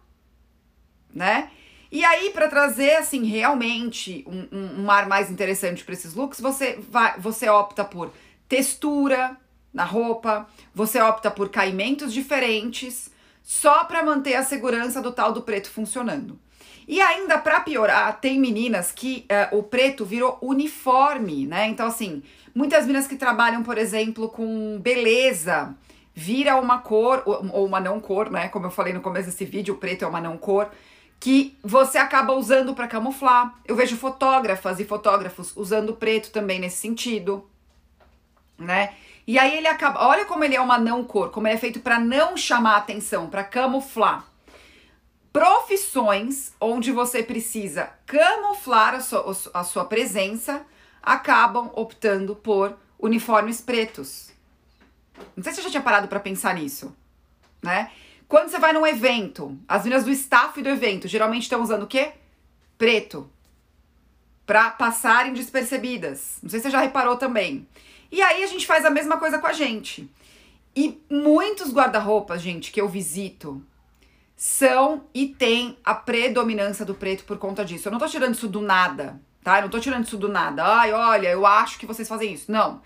né? 1.15 1.53
E 1.89 2.05
aí, 2.05 2.31
para 2.31 2.49
trazer, 2.49 2.97
assim, 2.97 3.23
realmente 3.23 4.25
um, 4.27 4.49
um, 4.51 4.83
um 4.83 4.91
ar 4.91 5.07
mais 5.07 5.31
interessante 5.31 5.85
para 5.85 5.95
esses 5.95 6.15
looks, 6.15 6.41
você, 6.41 6.81
vai, 6.91 7.17
você 7.21 7.49
opta 7.49 7.85
por 7.85 8.13
textura 8.49 9.37
na 9.73 9.85
roupa, 9.85 10.49
você 10.75 11.01
opta 11.01 11.31
por 11.31 11.49
caimentos 11.49 12.13
diferentes, 12.13 13.09
só 13.43 13.85
para 13.85 14.03
manter 14.03 14.35
a 14.35 14.43
segurança 14.43 15.01
do 15.01 15.13
tal 15.13 15.33
do 15.33 15.43
preto 15.43 15.71
funcionando. 15.71 16.39
E 16.87 17.01
ainda 17.01 17.39
para 17.39 17.61
piorar, 17.61 18.21
tem 18.21 18.39
meninas 18.39 18.93
que 18.93 19.27
uh, 19.53 19.57
o 19.57 19.63
preto 19.63 20.05
virou 20.05 20.39
uniforme, 20.43 21.47
né? 21.47 21.69
Então, 21.69 21.87
assim, 21.87 22.23
muitas 22.55 22.87
meninas 22.87 23.07
que 23.07 23.17
trabalham, 23.17 23.63
por 23.63 23.79
exemplo, 23.79 24.29
com 24.29 24.79
beleza, 24.81 25.75
vira 26.15 26.57
uma 26.57 26.79
cor, 26.79 27.23
ou 27.25 27.65
uma 27.65 27.81
não 27.81 28.01
cor, 28.01 28.31
né? 28.31 28.49
Como 28.49 28.67
eu 28.67 28.71
falei 28.71 28.93
no 28.93 29.01
começo 29.01 29.27
desse 29.27 29.45
vídeo, 29.45 29.75
o 29.75 29.79
preto 29.79 30.05
é 30.05 30.09
uma 30.09 30.21
não 30.21 30.37
cor, 30.37 30.71
que 31.21 31.57
você 31.63 31.99
acaba 31.99 32.33
usando 32.33 32.75
para 32.75 32.89
camuflar. 32.89 33.55
Eu 33.65 33.77
vejo 33.77 33.97
fotógrafas 33.97 34.81
e 34.81 34.85
fotógrafos 34.85 35.57
usando 35.57 35.95
preto 35.95 36.33
também 36.33 36.59
nesse 36.59 36.79
sentido, 36.79 37.49
né? 38.59 38.93
E 39.27 39.39
aí 39.39 39.57
ele 39.57 39.69
acaba, 39.69 40.07
olha 40.07 40.25
como 40.25 40.43
ele 40.43 40.57
é 40.57 40.61
uma 40.61 40.79
não 40.79 41.05
cor, 41.05 41.31
como 41.31 41.47
ele 41.47 41.55
é 41.55 41.59
feito 41.59 41.81
para 41.81 41.99
não 41.99 42.37
chamar 42.37 42.77
atenção, 42.77 43.29
para 43.29 43.45
camuflar. 43.45 44.27
Profissões 45.33 46.53
onde 46.61 46.93
você 46.93 47.23
precisa 47.23 47.91
camuflar 48.05 48.95
a 48.95 49.01
sua, 49.01 49.25
a 49.55 49.65
sua 49.65 49.85
presença 49.85 50.67
acabam 51.03 51.71
optando 51.75 52.37
por 52.37 52.77
uniformes 52.99 53.61
pretos. 53.61 54.31
Não 55.37 55.43
sei 55.43 55.53
se 55.53 55.57
você 55.57 55.63
já 55.65 55.71
tinha 55.71 55.83
parado 55.83 56.09
para 56.09 56.21
pensar 56.21 56.55
nisso, 56.55 56.95
né? 57.63 57.91
Quando 58.29 58.49
você 58.49 58.59
vai 58.59 58.73
num 58.73 58.87
evento, 58.87 59.59
as 59.69 59.85
meninas 59.85 60.05
do 60.05 60.11
staff 60.11 60.61
do 60.63 60.69
evento 60.69 61.07
geralmente 61.07 61.43
estão 61.43 61.63
usando 61.63 61.83
o 61.83 61.87
quê? 61.87 62.13
Preto. 62.79 63.31
Pra 64.47 64.71
passarem 64.71 65.33
despercebidas. 65.35 66.39
Não 66.43 66.51
sei 66.51 66.59
se 66.59 66.65
você 66.65 66.71
já 66.71 66.81
reparou 66.81 67.17
também. 67.17 67.69
E 68.13 68.23
aí 68.23 68.45
a 68.45 68.47
gente 68.47 68.67
faz 68.67 68.85
a 68.85 68.91
mesma 68.91 69.17
coisa 69.17 69.39
com 69.39 69.47
a 69.49 69.53
gente. 69.53 70.09
E 70.77 71.03
muitos 71.11 71.73
guarda-roupas, 71.73 72.41
gente, 72.41 72.71
que 72.71 72.81
eu 72.81 72.89
visito, 72.89 73.61
são 74.37 75.05
e 75.13 75.27
tem 75.27 75.77
a 75.85 75.95
predominância 75.95 76.85
do 76.85 76.95
preto 76.95 77.25
por 77.25 77.39
conta 77.39 77.65
disso. 77.65 77.89
Eu 77.89 77.93
não 77.93 77.99
tô 77.99 78.07
tirando 78.07 78.35
isso 78.35 78.47
do 78.47 78.61
nada, 78.61 79.21
tá? 79.43 79.59
Eu 79.59 79.63
não 79.63 79.71
tô 79.71 79.81
tirando 79.81 80.05
isso 80.05 80.17
do 80.17 80.29
nada. 80.29 80.65
Ai, 80.65 80.93
olha, 80.93 81.29
eu 81.29 81.45
acho 81.45 81.79
que 81.79 81.87
vocês 81.87 82.09
fazem 82.09 82.33
isso. 82.33 82.53
Não 82.53 82.81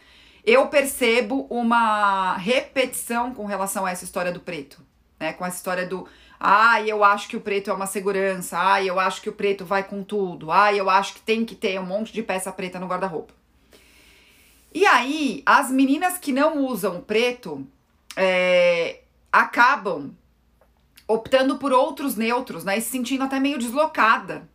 eu 0.46 0.68
percebo 0.68 1.46
uma 1.50 2.36
repetição 2.36 3.34
com 3.34 3.44
relação 3.46 3.84
a 3.84 3.90
essa 3.90 4.04
história 4.04 4.30
do 4.30 4.38
preto, 4.38 4.80
né? 5.18 5.32
Com 5.32 5.44
essa 5.44 5.56
história 5.56 5.84
do 5.84 6.06
ah, 6.38 6.80
eu 6.82 7.02
acho 7.02 7.28
que 7.28 7.36
o 7.36 7.40
preto 7.40 7.68
é 7.68 7.72
uma 7.72 7.86
segurança, 7.86 8.56
ah, 8.56 8.82
eu 8.82 9.00
acho 9.00 9.20
que 9.20 9.28
o 9.28 9.32
preto 9.32 9.64
vai 9.64 9.82
com 9.82 10.04
tudo, 10.04 10.52
ah, 10.52 10.72
eu 10.72 10.88
acho 10.88 11.14
que 11.14 11.20
tem 11.20 11.44
que 11.44 11.54
ter 11.54 11.80
um 11.80 11.86
monte 11.86 12.12
de 12.12 12.22
peça 12.22 12.52
preta 12.52 12.78
no 12.78 12.86
guarda-roupa. 12.86 13.34
E 14.76 14.84
aí, 14.84 15.42
as 15.46 15.70
meninas 15.70 16.18
que 16.18 16.30
não 16.30 16.66
usam 16.66 17.00
preto 17.00 17.66
é, 18.14 19.00
acabam 19.32 20.14
optando 21.08 21.56
por 21.56 21.72
outros 21.72 22.14
neutros, 22.14 22.62
né? 22.62 22.76
E 22.76 22.82
se 22.82 22.90
sentindo 22.90 23.24
até 23.24 23.40
meio 23.40 23.56
deslocada, 23.56 24.46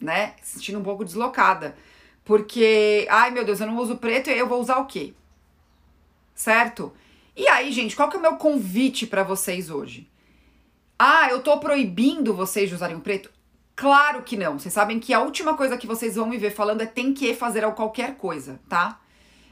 né? 0.00 0.36
Se 0.40 0.54
sentindo 0.54 0.78
um 0.78 0.82
pouco 0.82 1.04
deslocada. 1.04 1.76
Porque, 2.24 3.06
ai 3.10 3.30
meu 3.30 3.44
Deus, 3.44 3.60
eu 3.60 3.66
não 3.66 3.76
uso 3.76 3.98
preto 3.98 4.30
e 4.30 4.38
eu 4.38 4.48
vou 4.48 4.58
usar 4.58 4.78
o 4.78 4.86
quê? 4.86 5.12
Certo? 6.34 6.90
E 7.36 7.46
aí, 7.46 7.70
gente, 7.72 7.94
qual 7.94 8.08
que 8.08 8.16
é 8.16 8.18
o 8.18 8.22
meu 8.22 8.36
convite 8.36 9.06
para 9.06 9.22
vocês 9.22 9.68
hoje? 9.68 10.10
Ah, 10.98 11.28
eu 11.28 11.42
tô 11.42 11.60
proibindo 11.60 12.32
vocês 12.32 12.70
de 12.70 12.74
usarem 12.74 12.96
o 12.96 13.00
preto? 13.00 13.30
Claro 13.74 14.22
que 14.22 14.34
não. 14.34 14.58
Vocês 14.58 14.72
sabem 14.72 14.98
que 14.98 15.12
a 15.12 15.20
última 15.20 15.54
coisa 15.54 15.76
que 15.76 15.86
vocês 15.86 16.16
vão 16.16 16.26
me 16.26 16.38
ver 16.38 16.52
falando 16.52 16.80
é 16.80 16.86
tem 16.86 17.12
que 17.12 17.34
fazer 17.34 17.70
qualquer 17.74 18.16
coisa, 18.16 18.58
tá? 18.66 18.98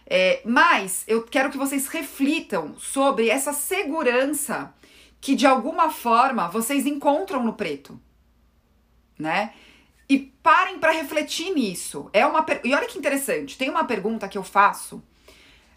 É, 0.07 0.43
mas 0.45 1.05
eu 1.07 1.23
quero 1.23 1.51
que 1.51 1.57
vocês 1.57 1.87
reflitam 1.87 2.77
sobre 2.79 3.29
essa 3.29 3.53
segurança 3.53 4.75
que 5.21 5.35
de 5.35 5.47
alguma 5.47 5.91
forma 5.91 6.49
vocês 6.49 6.87
encontram 6.87 7.43
no 7.43 7.55
preto, 7.55 7.99
né? 9.19 9.55
E 10.07 10.19
parem 10.19 10.79
para 10.79 10.93
refletir 10.93 11.55
nisso. 11.55 12.11
É 12.13 12.27
uma 12.27 12.43
per... 12.43 12.61
E 12.63 12.75
olha 12.75 12.87
que 12.87 12.99
interessante, 12.99 13.57
tem 13.57 13.71
uma 13.71 13.85
pergunta 13.85 14.29
que 14.29 14.37
eu 14.37 14.43
faço 14.43 14.97
uh, 14.97 15.03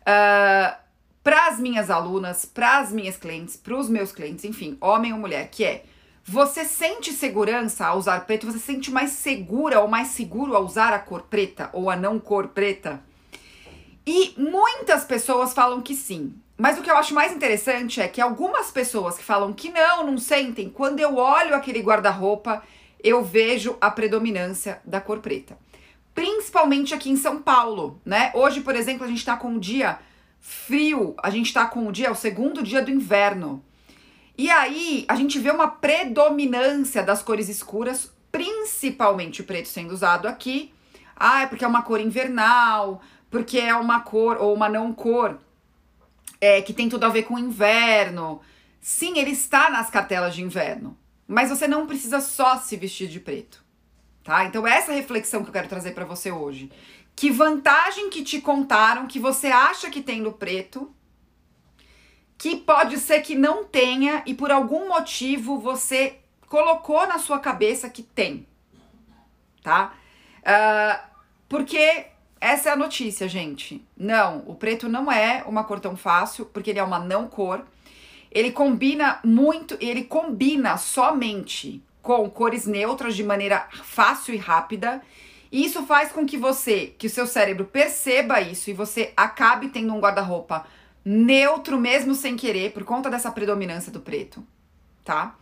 ah, 0.05 0.77
para 1.23 1.47
as 1.47 1.59
minhas 1.59 1.89
alunas, 1.89 2.43
para 2.43 2.79
as 2.79 2.91
minhas 2.91 3.15
clientes, 3.15 3.55
para 3.55 3.77
os 3.77 3.87
meus 3.87 4.11
clientes, 4.11 4.43
enfim, 4.43 4.77
homem 4.81 5.13
ou 5.13 5.19
mulher, 5.19 5.49
que 5.49 5.63
é: 5.63 5.85
você 6.25 6.65
sente 6.65 7.13
segurança 7.13 7.87
ao 7.87 7.97
usar 7.97 8.25
preto? 8.25 8.47
Você 8.47 8.59
se 8.59 8.65
sente 8.65 8.91
mais 8.91 9.11
segura 9.11 9.79
ou 9.79 9.87
mais 9.87 10.09
seguro 10.09 10.57
ao 10.57 10.65
usar 10.65 10.91
a 10.91 10.99
cor 10.99 11.21
preta 11.21 11.69
ou 11.71 11.89
a 11.89 11.95
não 11.95 12.19
cor 12.19 12.49
preta? 12.49 13.01
E 14.07 14.33
muitas 14.37 15.03
pessoas 15.03 15.51
falam 15.51 15.81
que 15.81 15.93
sim. 15.93 16.33
Mas 16.57 16.79
o 16.79 16.81
que 16.81 16.89
eu 16.89 16.95
acho 16.95 17.13
mais 17.13 17.33
interessante 17.33 17.99
é 17.99 18.07
que 18.07 18.21
algumas 18.21 18.71
pessoas 18.71 19.17
que 19.17 19.23
falam 19.23 19.51
que 19.51 19.69
não, 19.69 20.05
não 20.05 20.17
sentem, 20.17 20.69
quando 20.69 21.01
eu 21.01 21.17
olho 21.17 21.53
aquele 21.53 21.81
guarda-roupa, 21.81 22.63
eu 23.03 23.21
vejo 23.21 23.75
a 23.81 23.91
predominância 23.91 24.81
da 24.85 25.01
cor 25.01 25.19
preta. 25.19 25.57
Principalmente 26.15 26.93
aqui 26.93 27.09
em 27.09 27.17
São 27.17 27.41
Paulo, 27.41 28.01
né? 28.05 28.31
Hoje, 28.33 28.61
por 28.61 28.77
exemplo, 28.77 29.03
a 29.03 29.09
gente 29.09 29.25
tá 29.25 29.35
com 29.35 29.49
um 29.49 29.59
dia 29.59 29.99
frio, 30.39 31.13
a 31.21 31.29
gente 31.29 31.53
tá 31.53 31.65
com 31.65 31.85
o 31.85 31.91
dia, 31.91 32.09
o 32.09 32.15
segundo 32.15 32.63
dia 32.63 32.81
do 32.81 32.89
inverno. 32.89 33.61
E 34.37 34.49
aí, 34.49 35.03
a 35.09 35.15
gente 35.15 35.37
vê 35.37 35.51
uma 35.51 35.67
predominância 35.67 37.03
das 37.03 37.21
cores 37.21 37.49
escuras, 37.49 38.09
principalmente 38.31 39.41
o 39.41 39.43
preto 39.43 39.67
sendo 39.67 39.93
usado 39.93 40.29
aqui. 40.29 40.73
Ah, 41.13 41.41
é 41.41 41.47
porque 41.47 41.65
é 41.65 41.67
uma 41.67 41.81
cor 41.81 41.99
invernal, 41.99 43.01
porque 43.29 43.59
é 43.59 43.75
uma 43.75 43.99
cor 44.01 44.37
ou 44.37 44.53
uma 44.53 44.69
não 44.69 44.93
cor 44.93 45.39
é, 46.39 46.61
que 46.61 46.73
tem 46.73 46.89
tudo 46.89 47.05
a 47.05 47.09
ver 47.09 47.23
com 47.23 47.37
inverno. 47.37 48.41
Sim, 48.79 49.17
ele 49.17 49.31
está 49.31 49.69
nas 49.69 49.89
cartelas 49.89 50.35
de 50.35 50.41
inverno. 50.41 50.97
Mas 51.27 51.49
você 51.49 51.67
não 51.67 51.85
precisa 51.85 52.21
só 52.21 52.57
se 52.57 52.77
vestir 52.77 53.09
de 53.09 53.19
preto, 53.19 53.63
tá? 54.23 54.45
Então 54.45 54.65
essa 54.65 54.93
reflexão 54.93 55.43
que 55.43 55.49
eu 55.49 55.53
quero 55.53 55.67
trazer 55.67 55.91
para 55.91 56.05
você 56.05 56.31
hoje. 56.31 56.71
Que 57.15 57.29
vantagem 57.29 58.09
que 58.09 58.23
te 58.23 58.39
contaram 58.39 59.07
que 59.07 59.19
você 59.19 59.47
acha 59.47 59.89
que 59.89 60.01
tem 60.01 60.21
no 60.21 60.31
preto, 60.31 60.93
que 62.37 62.55
pode 62.55 62.97
ser 62.97 63.21
que 63.21 63.35
não 63.35 63.65
tenha 63.65 64.23
e 64.25 64.33
por 64.33 64.51
algum 64.51 64.87
motivo 64.87 65.59
você 65.59 66.19
colocou 66.47 67.05
na 67.07 67.17
sua 67.17 67.39
cabeça 67.39 67.89
que 67.89 68.03
tem, 68.03 68.47
tá? 69.63 69.93
Uh, 70.39 71.07
porque 71.49 72.05
essa 72.39 72.69
é 72.69 72.71
a 72.73 72.75
notícia, 72.75 73.27
gente. 73.27 73.83
Não, 73.95 74.43
o 74.47 74.55
preto 74.55 74.87
não 74.87 75.11
é 75.11 75.43
uma 75.45 75.63
cor 75.63 75.79
tão 75.79 75.95
fácil, 75.95 76.45
porque 76.45 76.69
ele 76.69 76.79
é 76.79 76.83
uma 76.83 76.99
não 76.99 77.27
cor. 77.27 77.65
Ele 78.31 78.51
combina 78.51 79.19
muito, 79.23 79.77
ele 79.79 80.03
combina 80.03 80.77
somente 80.77 81.83
com 82.01 82.29
cores 82.29 82.65
neutras 82.65 83.15
de 83.15 83.23
maneira 83.23 83.67
fácil 83.83 84.33
e 84.33 84.37
rápida. 84.37 85.01
E 85.51 85.65
isso 85.65 85.85
faz 85.85 86.11
com 86.11 86.25
que 86.25 86.37
você, 86.37 86.93
que 86.97 87.07
o 87.07 87.09
seu 87.09 87.25
cérebro 87.25 87.65
perceba 87.65 88.41
isso 88.41 88.69
e 88.69 88.73
você 88.73 89.13
acabe 89.15 89.69
tendo 89.69 89.93
um 89.93 89.99
guarda-roupa 89.99 90.65
neutro 91.03 91.79
mesmo 91.79 92.13
sem 92.13 92.35
querer 92.35 92.73
por 92.73 92.83
conta 92.83 93.09
dessa 93.09 93.31
predominância 93.31 93.89
do 93.89 94.01
preto, 94.01 94.45
tá? 95.05 95.37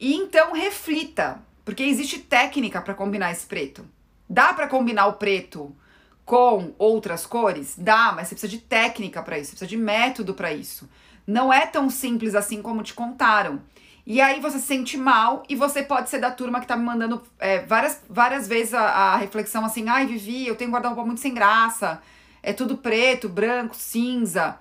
E 0.00 0.14
então 0.14 0.54
reflita, 0.54 1.42
porque 1.62 1.82
existe 1.82 2.18
técnica 2.20 2.80
para 2.80 2.94
combinar 2.94 3.30
esse 3.30 3.46
preto. 3.46 3.86
Dá 4.26 4.54
para 4.54 4.66
combinar 4.66 5.06
o 5.06 5.14
preto 5.14 5.76
com 6.24 6.74
outras 6.78 7.26
cores? 7.26 7.74
Dá, 7.76 8.12
mas 8.12 8.28
você 8.28 8.34
precisa 8.34 8.50
de 8.50 8.58
técnica 8.58 9.22
para 9.22 9.38
isso, 9.38 9.50
você 9.50 9.56
precisa 9.56 9.68
de 9.68 9.76
método 9.76 10.34
para 10.34 10.52
isso. 10.52 10.88
Não 11.26 11.52
é 11.52 11.66
tão 11.66 11.88
simples 11.88 12.34
assim 12.34 12.60
como 12.60 12.82
te 12.82 12.94
contaram. 12.94 13.62
E 14.06 14.20
aí 14.20 14.38
você 14.38 14.58
se 14.58 14.66
sente 14.66 14.98
mal 14.98 15.42
e 15.48 15.56
você 15.56 15.82
pode 15.82 16.10
ser 16.10 16.18
da 16.18 16.30
turma 16.30 16.60
que 16.60 16.66
tá 16.66 16.76
me 16.76 16.84
mandando 16.84 17.22
é, 17.38 17.60
várias, 17.64 18.02
várias 18.08 18.46
vezes 18.46 18.74
a, 18.74 18.82
a, 18.82 19.16
reflexão 19.16 19.64
assim, 19.64 19.88
ai, 19.88 20.04
Vivi, 20.06 20.46
eu 20.46 20.56
tenho 20.56 20.70
guarda-roupa 20.70 21.06
muito 21.06 21.22
sem 21.22 21.32
graça, 21.32 22.02
é 22.42 22.52
tudo 22.52 22.76
preto, 22.76 23.28
branco, 23.28 23.74
cinza. 23.74 24.58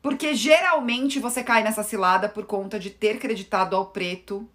Porque 0.00 0.34
geralmente 0.34 1.18
você 1.18 1.42
cai 1.42 1.62
nessa 1.62 1.82
cilada 1.82 2.28
por 2.28 2.46
conta 2.46 2.78
de 2.78 2.88
ter 2.88 3.18
creditado 3.18 3.76
ao 3.76 3.86
preto 3.86 4.48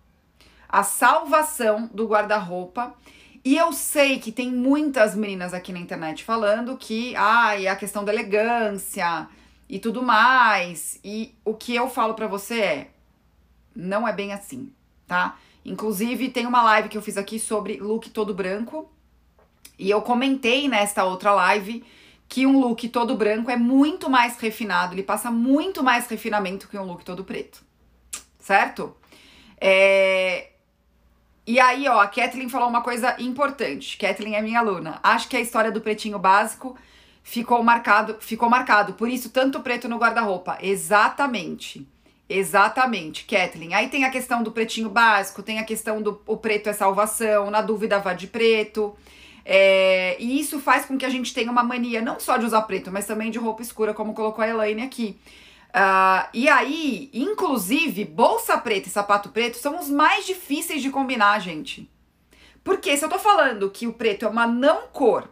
a 0.72 0.84
salvação 0.84 1.90
do 1.94 2.08
guarda-roupa. 2.08 2.96
E 3.44 3.58
eu 3.58 3.74
sei 3.74 4.20
que 4.20 4.32
tem 4.32 4.52
muitas 4.52 5.16
meninas 5.16 5.54
aqui 5.54 5.74
na 5.74 5.80
internet 5.80 6.24
falando 6.24 6.78
que, 6.78 7.16
ai, 7.16 7.68
a 7.68 7.76
questão 7.76 8.06
da 8.06 8.14
elegância 8.14 9.28
e 9.68 9.80
tudo 9.80 10.04
mais. 10.04 11.00
E 11.04 11.34
o 11.44 11.56
que 11.56 11.76
eu 11.76 11.90
falo 11.90 12.14
para 12.14 12.28
você 12.28 12.62
é, 12.62 12.92
não 13.76 14.08
é 14.08 14.14
bem 14.14 14.32
assim, 14.32 14.72
tá? 15.08 15.40
Inclusive, 15.66 16.30
tem 16.30 16.46
uma 16.46 16.62
live 16.62 16.90
que 16.90 16.98
eu 16.98 17.02
fiz 17.02 17.18
aqui 17.18 17.40
sobre 17.40 17.78
look 17.78 18.10
todo 18.10 18.34
branco. 18.34 18.92
E 19.78 19.90
eu 19.90 20.02
comentei 20.02 20.68
nesta 20.68 21.04
outra 21.04 21.32
live 21.32 21.84
que 22.30 22.46
um 22.46 22.60
look 22.60 22.88
todo 22.90 23.18
branco 23.18 23.52
é 23.52 23.58
muito 23.58 24.10
mais 24.10 24.38
refinado, 24.38 24.94
ele 24.94 25.04
passa 25.04 25.30
muito 25.30 25.84
mais 25.84 26.08
refinamento 26.08 26.70
que 26.70 26.78
um 26.78 26.86
look 26.86 27.04
todo 27.04 27.26
preto. 27.26 27.62
Certo? 28.40 28.96
É... 29.60 30.51
E 31.46 31.60
aí, 31.60 31.88
ó, 31.88 32.00
a 32.00 32.08
Kathleen 32.08 32.50
falou 32.50 32.70
uma 32.70 32.82
coisa 32.82 33.16
importante. 33.20 33.98
Kathleen 33.98 34.36
é 34.36 34.42
minha 34.42 34.60
aluna. 34.60 35.00
Acho 35.02 35.28
que 35.28 35.36
a 35.36 35.42
história 35.42 35.72
do 35.72 35.82
pretinho 35.82 36.20
básico 36.20 36.78
ficou 37.24 37.64
marcado, 37.64 38.18
ficou 38.20 38.50
marcado. 38.50 38.94
Por 38.94 39.10
isso, 39.10 39.30
tanto 39.30 39.60
preto 39.62 39.90
no 39.90 39.98
guarda-roupa. 39.98 40.58
Exatamente. 40.62 41.88
Exatamente, 42.30 43.26
Kathleen. 43.26 43.74
Aí 43.74 43.90
tem 43.90 44.06
a 44.06 44.10
questão 44.10 44.42
do 44.42 44.54
pretinho 44.54 44.90
básico, 44.90 45.44
tem 45.44 45.60
a 45.60 45.66
questão 45.66 46.02
do 46.02 46.22
o 46.26 46.38
preto 46.38 46.70
é 46.70 46.74
salvação, 46.74 47.52
na 47.52 47.62
dúvida 47.62 48.00
vá 48.00 48.14
de 48.14 48.28
preto. 48.28 48.96
É, 49.44 50.16
e 50.18 50.40
isso 50.40 50.60
faz 50.60 50.86
com 50.86 50.98
que 50.98 51.06
a 51.06 51.10
gente 51.10 51.34
tenha 51.34 51.52
uma 51.52 51.64
mania 51.64 52.02
não 52.02 52.20
só 52.20 52.38
de 52.38 52.46
usar 52.46 52.62
preto, 52.62 52.90
mas 52.90 53.06
também 53.06 53.30
de 53.32 53.38
roupa 53.38 53.62
escura, 53.62 53.94
como 53.94 54.14
colocou 54.14 54.44
a 54.44 54.48
Elaine 54.48 54.82
aqui. 54.84 55.20
Uh, 55.72 56.28
e 56.34 56.50
aí, 56.50 57.10
inclusive, 57.14 58.04
bolsa 58.04 58.58
preta 58.58 58.90
e 58.90 58.92
sapato 58.92 59.30
preto 59.30 59.58
são 59.58 59.80
os 59.80 59.90
mais 59.90 60.26
difíceis 60.26 60.82
de 60.82 60.90
combinar, 60.90 61.40
gente. 61.40 61.90
Porque 62.64 62.96
se 62.98 63.06
eu 63.06 63.10
tô 63.10 63.18
falando 63.18 63.72
que 63.72 63.88
o 63.88 63.94
preto 63.94 64.26
é 64.26 64.28
uma 64.28 64.46
não 64.46 64.88
cor, 64.88 65.30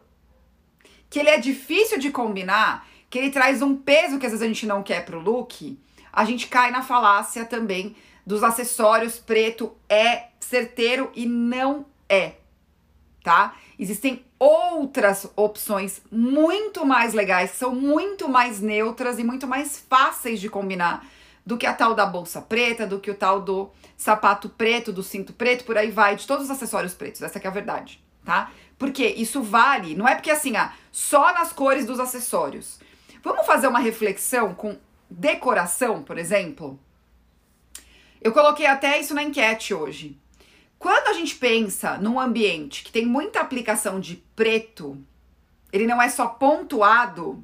que 1.10 1.19
ele 1.19 1.29
é 1.29 1.38
difícil 1.38 2.00
de 2.00 2.10
combinar, 2.10 2.88
que 3.10 3.19
ele 3.19 3.32
traz 3.32 3.62
um 3.62 3.75
peso 3.75 4.17
que 4.17 4.25
às 4.25 4.32
vezes 4.32 4.41
a 4.41 4.47
gente 4.47 4.65
não 4.65 4.82
quer 4.82 5.04
pro 5.06 5.19
look, 5.19 5.78
a 6.12 6.23
gente 6.23 6.47
cai 6.47 6.71
na 6.71 6.82
falácia 6.82 7.45
também 7.45 7.95
dos 8.25 8.43
acessórios 8.43 9.17
preto 9.17 9.75
é 9.89 10.30
certeiro 10.39 11.12
e 11.15 11.25
não 11.25 11.86
é, 12.08 12.36
tá? 13.23 13.56
Existem 13.78 14.23
outras 14.39 15.30
opções 15.36 16.02
muito 16.10 16.86
mais 16.86 17.13
legais, 17.13 17.52
são 17.52 17.75
muito 17.75 18.30
mais 18.30 18.62
neutras 18.62 19.19
e 19.19 19.23
muito 19.23 19.45
mais 19.45 19.78
fáceis 19.89 20.39
de 20.39 20.49
combinar 20.49 21.06
do 21.45 21.58
que 21.58 21.65
a 21.65 21.73
tal 21.73 21.93
da 21.93 22.06
bolsa 22.06 22.41
preta, 22.41 22.88
do 22.88 22.99
que 22.99 23.12
o 23.12 23.15
tal 23.15 23.41
do 23.41 23.69
sapato 23.97 24.47
preto, 24.49 24.93
do 24.93 25.04
cinto 25.04 25.34
preto, 25.34 25.65
por 25.65 25.78
aí 25.78 25.91
vai, 25.91 26.15
de 26.15 26.25
todos 26.25 26.45
os 26.45 26.52
acessórios 26.52 26.93
pretos. 26.93 27.21
Essa 27.21 27.39
é 27.39 27.47
a 27.47 27.52
verdade, 27.52 28.02
tá? 28.23 28.52
Porque 28.78 29.06
isso 29.06 29.41
vale, 29.41 29.95
não 29.95 30.08
é 30.08 30.15
porque 30.15 30.32
assim, 30.32 30.56
ah, 30.56 30.73
só 30.91 31.34
nas 31.34 31.52
cores 31.52 31.86
dos 31.86 31.99
acessórios. 31.99 32.80
Vamos 33.21 33.45
fazer 33.45 33.67
uma 33.67 33.80
reflexão 33.80 34.54
com 34.54 34.78
decoração, 35.10 36.02
por 36.02 36.17
exemplo, 36.17 36.80
eu 38.21 38.34
coloquei 38.34 38.65
até 38.65 38.99
isso 38.99 39.13
na 39.13 39.23
enquete 39.23 39.73
hoje. 39.73 40.17
Quando 40.80 41.10
a 41.10 41.13
gente 41.13 41.36
pensa 41.36 41.98
num 41.98 42.18
ambiente 42.18 42.84
que 42.86 42.92
tem 42.92 43.06
muita 43.06 43.42
aplicação 43.42 44.00
de 44.00 44.15
preto, 44.34 44.98
ele 45.74 45.86
não 45.86 46.02
é 46.02 46.08
só 46.08 46.26
pontuado, 46.26 47.44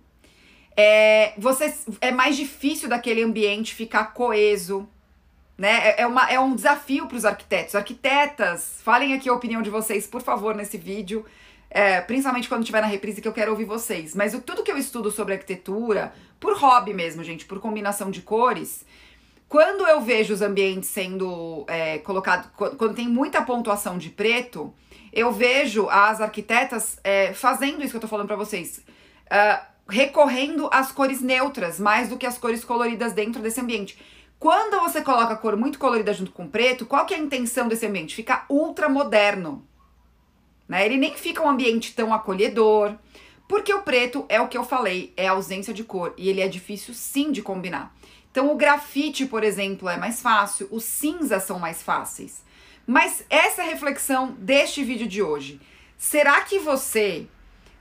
é, 0.76 1.34
você, 1.38 1.74
é 2.00 2.12
mais 2.12 2.38
difícil 2.38 2.88
daquele 2.88 3.22
ambiente 3.22 3.76
ficar 3.76 4.14
coeso, 4.14 4.88
né? 5.58 5.90
É, 5.90 6.02
é 6.02 6.08
uma, 6.08 6.30
é 6.32 6.40
um 6.40 6.56
desafio 6.56 7.08
para 7.08 7.18
os 7.18 7.26
arquitetos. 7.26 7.76
Arquitetas, 7.76 8.80
falem 8.82 9.14
aqui 9.14 9.30
a 9.30 9.34
opinião 9.34 9.62
de 9.62 9.70
vocês, 9.70 10.08
por 10.08 10.22
favor, 10.22 10.56
nesse 10.56 10.78
vídeo. 10.78 11.26
É, 11.70 12.00
principalmente 12.00 12.48
quando 12.48 12.62
estiver 12.62 12.82
na 12.82 12.88
reprise, 12.88 13.22
que 13.22 13.28
eu 13.28 13.34
quero 13.34 13.52
ouvir 13.52 13.66
vocês. 13.66 14.16
Mas 14.16 14.34
o, 14.34 14.42
tudo 14.42 14.64
que 14.64 14.72
eu 14.72 14.78
estudo 14.78 15.12
sobre 15.12 15.34
arquitetura, 15.34 16.14
por 16.40 16.58
hobby 16.58 16.94
mesmo, 16.94 17.24
gente, 17.24 17.46
por 17.46 17.60
combinação 17.60 18.10
de 18.10 18.22
cores, 18.22 18.86
quando 19.48 19.88
eu 19.88 20.02
vejo 20.02 20.34
os 20.34 20.42
ambientes 20.42 20.90
sendo 20.90 21.66
é, 21.68 22.00
colocados, 22.00 22.50
quando 22.56 22.96
tem 22.96 23.08
muita 23.08 23.42
pontuação 23.42 23.98
de 23.98 24.10
preto, 24.10 24.74
eu 25.14 25.32
vejo 25.32 25.88
as 25.90 26.20
arquitetas 26.20 27.00
é, 27.04 27.34
fazendo 27.34 27.82
isso 27.82 27.92
que 27.92 27.98
eu 27.98 28.02
tô 28.02 28.08
falando 28.08 28.28
para 28.28 28.36
vocês. 28.36 28.84
Uh, 29.28 29.76
recorrendo 29.88 30.68
às 30.72 30.92
cores 30.92 31.22
neutras, 31.22 31.80
mais 31.80 32.10
do 32.10 32.18
que 32.18 32.26
as 32.26 32.38
cores 32.38 32.66
coloridas 32.66 33.14
dentro 33.14 33.42
desse 33.42 33.62
ambiente. 33.62 33.98
Quando 34.40 34.80
você 34.82 35.02
coloca 35.02 35.34
a 35.34 35.38
cor 35.38 35.56
muito 35.56 35.80
colorida 35.80 36.14
junto 36.14 36.32
com 36.32 36.48
preto, 36.48 36.86
qual 36.86 37.06
que 37.06 37.14
é 37.14 37.18
a 37.18 37.22
intenção 37.22 37.68
desse 37.68 37.86
ambiente? 37.86 38.16
Fica 38.16 38.46
ultra 38.50 38.90
moderno. 38.90 39.66
Né? 40.68 40.86
Ele 40.86 40.98
nem 40.98 41.14
fica 41.14 41.42
um 41.42 41.50
ambiente 41.50 41.94
tão 41.96 42.14
acolhedor, 42.14 42.96
porque 43.48 43.74
o 43.74 43.84
preto 43.84 44.26
é 44.28 44.42
o 44.42 44.48
que 44.48 44.58
eu 44.58 44.64
falei, 44.64 45.14
é 45.16 45.28
a 45.28 45.32
ausência 45.32 45.74
de 45.74 45.84
cor 45.84 46.14
e 46.18 46.30
ele 46.30 46.42
é 46.42 46.48
difícil 46.48 46.94
sim 46.94 47.32
de 47.32 47.42
combinar. 47.42 47.96
Então 48.36 48.52
o 48.52 48.58
grafite, 48.58 49.26
por 49.26 49.46
exemplo, 49.46 49.88
é 49.88 49.96
mais 49.96 50.22
fácil, 50.22 50.68
os 50.70 50.84
cinzas 50.84 51.44
são 51.44 51.58
mais 51.58 51.82
fáceis. 51.82 52.44
Mas 52.86 53.24
essa 53.30 53.62
é 53.62 53.66
a 53.66 53.70
reflexão 53.70 54.34
deste 54.34 54.84
vídeo 54.84 55.08
de 55.08 55.24
hoje. 55.24 55.62
Será 55.98 56.42
que 56.42 56.60
você 56.60 57.28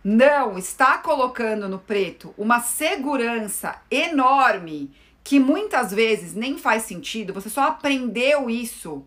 não 0.04 0.56
está 0.56 0.96
colocando 0.98 1.68
no 1.68 1.80
preto 1.80 2.32
uma 2.38 2.60
segurança 2.60 3.82
enorme 3.90 4.94
que 5.24 5.40
muitas 5.40 5.92
vezes 5.92 6.34
nem 6.34 6.56
faz 6.56 6.84
sentido? 6.84 7.34
Você 7.34 7.50
só 7.50 7.62
aprendeu 7.62 8.48
isso 8.48 9.04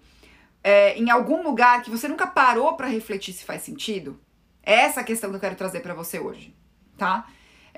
é, 0.62 0.98
em 0.98 1.10
algum 1.10 1.42
lugar 1.44 1.82
que 1.82 1.90
você 1.90 2.10
nunca 2.10 2.28
parou 2.28 2.74
para 2.74 2.88
refletir 2.88 3.34
se 3.34 3.46
faz 3.46 3.62
sentido? 3.62 4.20
É 4.62 4.82
essa 4.82 5.00
a 5.00 5.06
questão 5.06 5.30
que 5.30 5.38
eu 5.38 5.40
quero 5.40 5.56
trazer 5.56 5.80
para 5.80 5.94
você 5.94 6.20
hoje, 6.20 6.54
tá? 6.98 7.26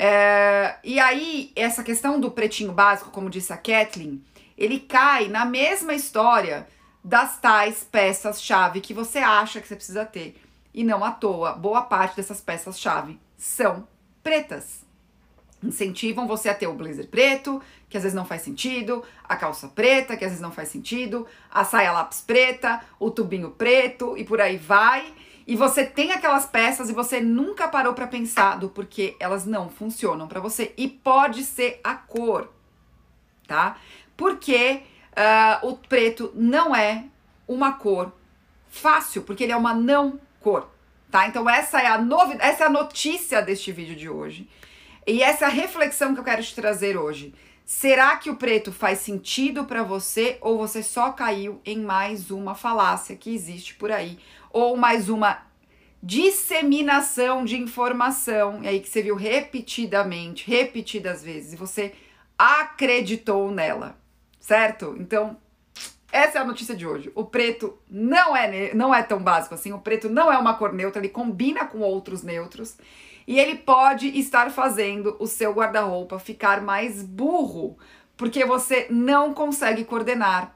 É, 0.02 0.78
e 0.82 0.98
aí, 0.98 1.52
essa 1.58 1.84
questão 1.84 2.22
do 2.22 2.32
pretinho 2.32 2.72
básico, 2.72 3.12
como 3.12 3.30
disse 3.30 3.52
a 3.52 3.58
Kathleen, 3.58 4.24
ele 4.58 4.80
cai 4.80 5.28
na 5.28 5.44
mesma 5.44 5.94
história 5.94 6.66
das 7.04 7.38
tais 7.38 7.84
peças-chave 7.84 8.80
que 8.80 8.94
você 8.94 9.20
acha 9.20 9.60
que 9.60 9.68
você 9.68 9.76
precisa 9.76 10.06
ter. 10.06 10.42
E 10.74 10.86
não 10.86 11.04
à 11.04 11.12
toa, 11.12 11.52
boa 11.52 11.82
parte 11.82 12.16
dessas 12.16 12.40
peças-chave 12.40 13.20
são 13.38 13.86
pretas. 14.24 14.86
Incentivam 15.62 16.26
você 16.26 16.48
a 16.48 16.56
ter 16.56 16.68
o 16.68 16.74
blazer 16.74 17.10
preto, 17.10 17.62
que 17.90 17.98
às 17.98 18.04
vezes 18.04 18.16
não 18.16 18.24
faz 18.24 18.42
sentido, 18.42 19.04
a 19.28 19.36
calça 19.36 19.68
preta, 19.68 20.16
que 20.16 20.24
às 20.24 20.32
vezes 20.32 20.42
não 20.42 20.54
faz 20.54 20.70
sentido, 20.70 21.28
a 21.52 21.66
saia 21.66 21.92
lápis 21.92 22.22
preta, 22.22 22.80
o 22.98 23.12
tubinho 23.12 23.52
preto 23.52 24.18
e 24.18 24.24
por 24.24 24.40
aí 24.40 24.56
vai. 24.56 25.14
E 25.50 25.56
você 25.56 25.84
tem 25.84 26.12
aquelas 26.12 26.46
peças 26.46 26.92
e 26.92 26.94
você 26.94 27.20
nunca 27.20 27.68
parou 27.68 27.96
para 27.96 28.06
pensar 28.06 28.60
do 28.60 28.70
porquê 28.70 29.16
elas 29.20 29.48
não 29.48 29.68
funcionam 29.68 30.28
para 30.28 30.40
você. 30.40 30.76
E 30.78 30.88
pode 30.88 31.44
ser 31.44 31.82
a 31.84 31.96
cor, 31.96 32.54
tá? 33.48 33.78
Porque 34.16 34.84
uh, 35.10 35.68
o 35.68 35.76
preto 35.76 36.32
não 36.36 36.76
é 36.76 37.06
uma 37.48 37.72
cor 37.74 38.14
fácil, 38.70 39.24
porque 39.24 39.44
ele 39.44 39.52
é 39.52 39.58
uma 39.58 39.74
não 39.74 40.20
cor, 40.40 40.70
tá? 41.10 41.28
Então 41.28 41.50
essa 41.50 41.82
é 41.82 41.88
a 41.88 41.98
novidade, 41.98 42.48
essa 42.48 42.66
é 42.66 42.68
a 42.68 42.70
notícia 42.70 43.42
deste 43.42 43.72
vídeo 43.72 43.96
de 43.96 44.08
hoje. 44.08 44.48
E 45.08 45.24
essa 45.24 45.46
é 45.46 45.48
a 45.48 45.52
reflexão 45.52 46.14
que 46.14 46.20
eu 46.20 46.24
quero 46.24 46.44
te 46.44 46.54
trazer 46.54 46.96
hoje. 46.96 47.34
Será 47.66 48.16
que 48.18 48.30
o 48.30 48.36
preto 48.36 48.72
faz 48.72 49.00
sentido 49.00 49.66
para 49.66 49.82
você 49.82 50.38
ou 50.42 50.60
você 50.60 50.84
só 50.84 51.12
caiu 51.12 51.60
em 51.66 51.80
mais 51.80 52.30
uma 52.30 52.54
falácia 52.54 53.16
que 53.16 53.34
existe 53.34 53.74
por 53.74 53.92
aí? 53.92 54.20
Ou 54.52 54.76
mais 54.76 55.10
uma 55.10 55.44
disseminação 56.02 57.44
de 57.44 57.58
informação, 57.58 58.64
e 58.64 58.68
aí 58.68 58.80
que 58.80 58.90
você 58.90 59.02
viu 59.02 59.16
repetidamente, 59.16 60.50
repetidas 60.50 61.24
vezes, 61.24 61.54
e 61.54 61.58
você 61.58 61.94
acreditou 62.38 63.52
nela, 63.52 63.98
certo? 64.40 64.96
Então, 64.98 65.38
essa 66.12 66.40
é 66.40 66.42
a 66.42 66.46
notícia 66.46 66.76
de 66.76 66.88
hoje. 66.88 67.12
O 67.14 67.26
preto 67.26 67.78
não 67.90 68.36
é, 68.36 68.74
não 68.74 68.94
é 68.96 69.04
tão 69.04 69.20
básico 69.20 69.54
assim. 69.54 69.72
O 69.74 69.80
preto 69.80 70.10
não 70.10 70.32
é 70.32 70.38
uma 70.38 70.56
cor 70.56 70.74
neutra, 70.74 71.02
ele 71.02 71.10
combina 71.10 71.66
com 71.66 71.80
outros 71.80 72.24
neutros. 72.24 72.78
E 73.28 73.40
ele 73.40 73.56
pode 73.56 74.08
estar 74.18 74.50
fazendo 74.50 75.16
o 75.20 75.28
seu 75.28 75.54
guarda-roupa 75.54 76.18
ficar 76.18 76.62
mais 76.62 77.04
burro, 77.04 77.78
porque 78.18 78.44
você 78.44 78.88
não 78.90 79.34
consegue 79.34 79.86
coordenar. 79.86 80.56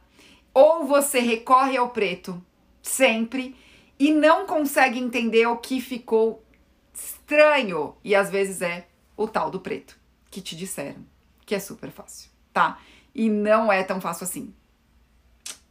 Ou 0.53 0.86
você 0.86 1.19
recorre 1.19 1.77
ao 1.77 1.89
preto 1.89 2.43
sempre 2.82 3.56
e 4.05 4.13
não 4.13 4.45
consegue 4.45 4.99
entender 4.99 5.45
o 5.47 5.57
que 5.57 5.79
ficou 5.79 6.43
estranho. 6.93 7.95
E 8.03 8.15
às 8.15 8.29
vezes 8.29 8.61
é 8.61 8.87
o 9.15 9.27
tal 9.27 9.51
do 9.51 9.59
preto 9.59 9.97
que 10.31 10.41
te 10.41 10.55
disseram 10.55 11.05
que 11.45 11.53
é 11.53 11.59
super 11.59 11.91
fácil, 11.91 12.29
tá? 12.53 12.79
E 13.13 13.29
não 13.29 13.71
é 13.71 13.83
tão 13.83 13.99
fácil 13.99 14.23
assim 14.23 14.53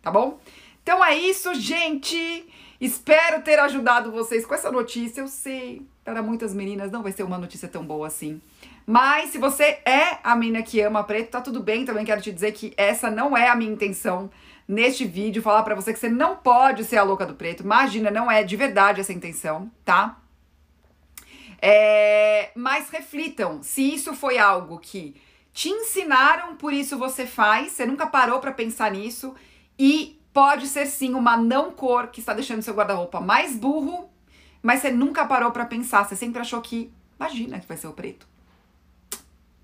tá 0.02 0.10
bom? 0.10 0.38
Então 0.82 1.02
é 1.02 1.16
isso, 1.16 1.54
gente. 1.54 2.44
Espero 2.80 3.40
ter 3.42 3.58
ajudado 3.60 4.10
vocês 4.10 4.44
com 4.44 4.54
essa 4.54 4.70
notícia. 4.70 5.20
Eu 5.20 5.28
sei, 5.28 5.86
para 6.04 6.20
muitas 6.20 6.52
meninas 6.52 6.90
não 6.90 7.02
vai 7.02 7.12
ser 7.12 7.22
uma 7.22 7.38
notícia 7.38 7.68
tão 7.68 7.86
boa 7.86 8.08
assim. 8.08 8.42
Mas 8.84 9.30
se 9.30 9.38
você 9.38 9.78
é 9.86 10.18
a 10.24 10.34
menina 10.34 10.60
que 10.60 10.80
ama 10.80 11.04
preto, 11.04 11.30
tá 11.30 11.40
tudo 11.40 11.60
bem. 11.60 11.84
Também 11.84 12.04
quero 12.04 12.20
te 12.20 12.32
dizer 12.32 12.50
que 12.50 12.74
essa 12.76 13.08
não 13.08 13.36
é 13.36 13.48
a 13.48 13.54
minha 13.54 13.70
intenção 13.70 14.28
neste 14.72 15.04
vídeo. 15.04 15.42
Falar 15.42 15.62
para 15.62 15.74
você 15.74 15.92
que 15.92 15.98
você 15.98 16.08
não 16.08 16.36
pode 16.36 16.84
ser 16.84 16.96
a 16.96 17.02
louca 17.02 17.26
do 17.26 17.34
preto. 17.34 17.62
Imagina, 17.62 18.10
não 18.10 18.30
é 18.30 18.42
de 18.42 18.56
verdade 18.56 19.00
essa 19.00 19.12
intenção, 19.12 19.70
tá? 19.84 20.18
É, 21.60 22.50
mas 22.56 22.88
reflitam 22.90 23.62
se 23.62 23.94
isso 23.94 24.14
foi 24.14 24.38
algo 24.38 24.78
que 24.78 25.14
te 25.52 25.68
ensinaram, 25.68 26.56
por 26.56 26.72
isso 26.72 26.98
você 26.98 27.26
faz. 27.26 27.72
Você 27.72 27.86
nunca 27.86 28.06
parou 28.06 28.40
para 28.40 28.52
pensar 28.52 28.90
nisso 28.90 29.34
e 29.78 30.18
pode 30.32 30.66
ser 30.66 30.86
sim 30.86 31.14
uma 31.14 31.36
não 31.36 31.70
cor 31.70 32.08
que 32.08 32.20
está 32.20 32.32
deixando 32.32 32.62
seu 32.62 32.74
guarda-roupa 32.74 33.20
mais 33.20 33.54
burro, 33.54 34.10
mas 34.62 34.80
você 34.80 34.90
nunca 34.90 35.26
parou 35.26 35.50
para 35.50 35.66
pensar, 35.66 36.04
você 36.04 36.16
sempre 36.16 36.40
achou 36.40 36.60
que, 36.62 36.90
imagina 37.18 37.60
que 37.60 37.68
vai 37.68 37.76
ser 37.76 37.88
o 37.88 37.92
preto. 37.92 38.26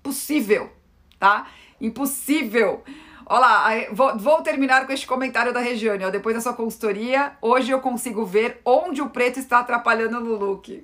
Possível, 0.03 0.71
tá? 1.17 1.47
Impossível. 1.81 2.83
Olha 3.31 3.87
vou, 3.91 4.17
vou, 4.17 4.41
terminar 4.41 4.87
com 4.87 4.91
este 4.91 5.05
comentário 5.05 5.53
da 5.53 5.59
Regiane. 5.59 6.03
Ó, 6.03 6.09
depois 6.09 6.35
da 6.35 6.41
sua 6.41 6.53
consultoria, 6.53 7.33
hoje 7.39 7.69
eu 7.69 7.79
consigo 7.79 8.25
ver 8.25 8.59
onde 8.65 9.03
o 9.03 9.09
preto 9.11 9.39
está 9.39 9.59
atrapalhando 9.59 10.19
no 10.19 10.33
look. 10.33 10.83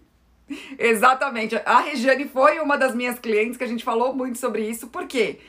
Exatamente. 0.77 1.55
A 1.65 1.79
Regiane 1.79 2.27
foi 2.27 2.59
uma 2.59 2.77
das 2.77 2.93
minhas 2.93 3.17
clientes 3.17 3.57
que 3.57 3.63
a 3.63 3.67
gente 3.67 3.83
falou 3.83 4.13
muito 4.13 4.37
sobre 4.37 4.61
isso. 4.69 4.89
Por 4.89 5.07
quê? 5.07 5.39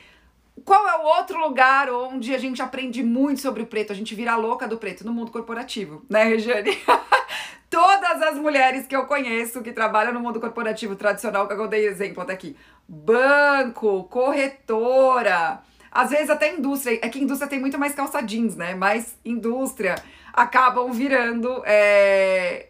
Qual 0.65 0.87
é 0.87 0.97
o 0.97 1.03
outro 1.03 1.39
lugar 1.39 1.87
onde 1.91 2.33
a 2.33 2.39
gente 2.39 2.63
aprende 2.63 3.03
muito 3.03 3.41
sobre 3.41 3.61
o 3.61 3.67
preto? 3.67 3.93
A 3.93 3.95
gente 3.95 4.15
vira 4.15 4.35
louca 4.35 4.67
do 4.67 4.79
preto 4.79 5.05
no 5.05 5.13
mundo 5.13 5.31
corporativo, 5.31 6.03
né, 6.09 6.23
Regiane? 6.23 6.75
Todas 7.69 8.23
as 8.23 8.39
mulheres 8.39 8.87
que 8.87 8.95
eu 8.95 9.05
conheço 9.05 9.61
que 9.61 9.71
trabalham 9.71 10.13
no 10.13 10.19
mundo 10.19 10.39
corporativo 10.39 10.95
tradicional, 10.95 11.47
que 11.47 11.53
eu 11.53 11.67
dei 11.67 11.85
exemplo 11.85 12.23
até 12.23 12.33
aqui, 12.33 12.55
banco, 12.87 14.05
corretora, 14.05 15.61
às 15.91 16.09
vezes 16.09 16.29
até 16.29 16.53
indústria, 16.53 16.99
é 17.01 17.09
que 17.09 17.19
indústria 17.19 17.49
tem 17.49 17.59
muito 17.59 17.77
mais 17.77 17.93
calça 17.93 18.21
jeans, 18.21 18.55
né? 18.55 18.75
Mas 18.75 19.17
indústria 19.23 19.95
acabam 20.33 20.91
virando 20.91 21.63
é, 21.65 22.67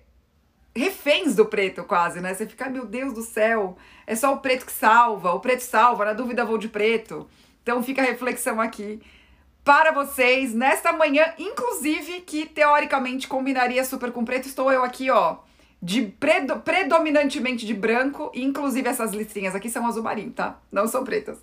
reféns 0.76 1.36
do 1.36 1.46
preto 1.46 1.84
quase, 1.84 2.22
né? 2.22 2.34
Você 2.34 2.46
fica, 2.46 2.70
meu 2.70 2.86
Deus 2.86 3.14
do 3.14 3.22
céu, 3.22 3.78
é 4.06 4.16
só 4.16 4.34
o 4.34 4.40
preto 4.40 4.66
que 4.66 4.72
salva, 4.72 5.34
o 5.34 5.40
preto 5.40 5.62
salva, 5.62 6.06
na 6.06 6.14
dúvida 6.14 6.46
vou 6.46 6.58
de 6.58 6.70
preto. 6.70 7.28
Então 7.64 7.84
fica 7.84 8.02
a 8.02 8.06
reflexão 8.06 8.62
aqui 8.62 9.02
para 9.64 9.92
vocês 9.92 10.54
nesta 10.54 10.94
manhã, 10.94 11.26
inclusive 11.38 12.22
que 12.22 12.46
teoricamente 12.46 13.28
combinaria 13.28 13.84
super 13.84 14.14
com 14.14 14.24
preto. 14.24 14.48
Estou 14.48 14.72
eu 14.72 14.82
aqui, 14.82 15.12
ó, 15.12 15.40
de 15.82 16.04
predo, 16.04 16.62
predominantemente 16.62 17.66
de 17.66 17.74
branco, 17.74 18.32
inclusive 18.34 18.88
essas 18.88 19.12
listrinhas 19.12 19.56
aqui 19.56 19.70
são 19.70 19.86
azul 19.86 20.04
marinho, 20.04 20.32
tá? 20.32 20.60
Não 20.72 20.88
são 20.88 21.04
pretas. 21.04 21.38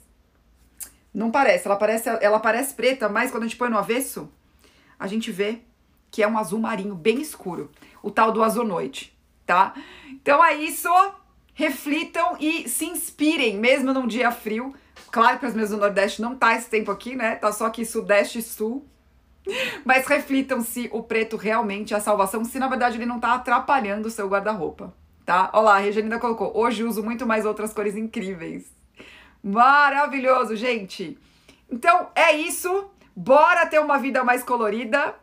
Não 1.14 1.30
parece, 1.30 1.66
ela 1.66 1.76
parece, 1.76 2.08
ela 2.20 2.40
parece 2.40 2.74
preta, 2.74 3.08
mas 3.08 3.30
quando 3.30 3.44
a 3.44 3.46
gente 3.46 3.56
põe 3.56 3.70
no 3.70 3.78
avesso, 3.78 4.28
a 4.98 5.06
gente 5.06 5.30
vê 5.30 5.60
que 6.10 6.22
é 6.22 6.28
um 6.28 6.36
azul 6.36 6.58
marinho 6.58 6.94
bem 6.94 7.20
escuro, 7.20 7.70
o 8.02 8.10
tal 8.10 8.32
do 8.32 8.42
azul 8.42 8.64
noite, 8.64 9.16
tá? 9.46 9.74
Então 10.10 10.44
é 10.44 10.54
isso, 10.54 10.88
reflitam 11.54 12.36
e 12.40 12.68
se 12.68 12.84
inspirem, 12.84 13.56
mesmo 13.56 13.92
num 13.92 14.06
dia 14.06 14.30
frio, 14.30 14.74
Claro 15.14 15.38
que 15.38 15.46
as 15.46 15.54
minhas 15.54 15.70
do 15.70 15.76
Nordeste 15.76 16.20
não 16.20 16.34
tá 16.34 16.56
esse 16.56 16.68
tempo 16.68 16.90
aqui, 16.90 17.14
né? 17.14 17.36
Tá 17.36 17.52
só 17.52 17.66
aqui 17.66 17.84
Sudeste 17.84 18.40
e 18.40 18.42
Sul. 18.42 18.84
Mas 19.84 20.08
reflitam 20.08 20.60
se 20.60 20.90
o 20.92 21.04
preto 21.04 21.36
realmente 21.36 21.94
é 21.94 21.96
a 21.96 22.00
salvação, 22.00 22.44
se 22.44 22.58
na 22.58 22.66
verdade 22.66 22.96
ele 22.96 23.06
não 23.06 23.20
tá 23.20 23.34
atrapalhando 23.34 24.08
o 24.08 24.10
seu 24.10 24.26
guarda-roupa, 24.28 24.92
tá? 25.24 25.50
Olha 25.52 25.62
lá, 25.62 25.76
a 25.76 25.78
Regiane 25.78 26.18
colocou, 26.18 26.50
hoje 26.56 26.82
uso 26.82 27.00
muito 27.00 27.24
mais 27.26 27.46
outras 27.46 27.72
cores 27.72 27.94
incríveis. 27.94 28.72
Maravilhoso, 29.44 30.56
gente! 30.56 31.18
Então 31.70 32.08
é 32.14 32.32
isso, 32.32 32.90
bora 33.14 33.66
ter 33.66 33.78
uma 33.78 33.98
vida 33.98 34.24
mais 34.24 34.42
colorida 34.42 35.14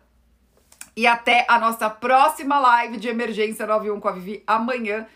e 0.95 1.07
até 1.07 1.43
a 1.49 1.57
nossa 1.57 1.89
próxima 1.89 2.59
live 2.59 2.97
de 2.97 3.07
Emergência 3.07 3.65
91 3.65 3.99
com 3.99 4.07
a 4.07 4.11
Vivi 4.11 4.43
amanhã. 4.45 5.07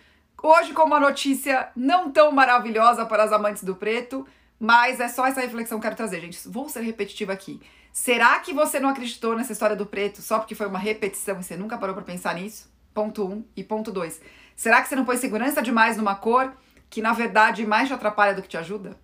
Hoje 0.42 0.74
com 0.74 0.82
uma 0.82 1.00
notícia 1.00 1.70
não 1.76 2.10
tão 2.10 2.32
maravilhosa 2.32 3.06
para 3.06 3.24
as 3.24 3.32
amantes 3.32 3.64
do 3.64 3.76
preto, 3.76 4.26
mas 4.60 5.00
é 5.00 5.08
só 5.08 5.28
essa 5.28 5.42
reflexão 5.42 5.78
que 5.78 5.86
eu 5.86 5.90
quero 5.90 5.96
trazer, 5.96 6.20
gente. 6.22 6.50
Vou 6.50 6.68
ser 6.68 6.82
repetitiva 6.82 7.32
aqui. 7.32 7.62
Será 7.94 8.40
que 8.40 8.54
você 8.54 8.80
não 8.80 8.90
acreditou 8.90 9.36
nessa 9.36 9.54
história 9.54 9.76
do 9.76 9.86
preto 9.86 10.20
só 10.24 10.40
porque 10.40 10.56
foi 10.56 10.66
uma 10.66 10.80
repetição 10.80 11.40
e 11.40 11.44
você 11.44 11.56
nunca 11.56 11.78
parou 11.78 11.94
para 11.94 12.04
pensar 12.04 12.34
nisso? 12.34 12.74
Ponto 12.92 13.24
1 13.24 13.32
um. 13.32 13.46
e 13.56 13.64
ponto 13.64 13.92
2. 13.92 14.20
Será 14.56 14.82
que 14.82 14.90
você 14.90 14.96
não 14.96 15.06
põe 15.06 15.18
segurança 15.18 15.62
demais 15.62 15.96
numa 15.96 16.16
cor 16.16 16.52
que 16.90 17.02
na 17.02 17.14
verdade 17.14 17.66
mais 17.66 17.88
te 17.88 17.94
atrapalha 17.94 18.34
do 18.34 18.42
que 18.42 18.48
te 18.48 18.58
ajuda? 18.58 18.98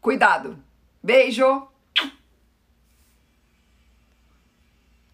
Cuidado. 0.00 0.62
Beijo! 1.02 1.68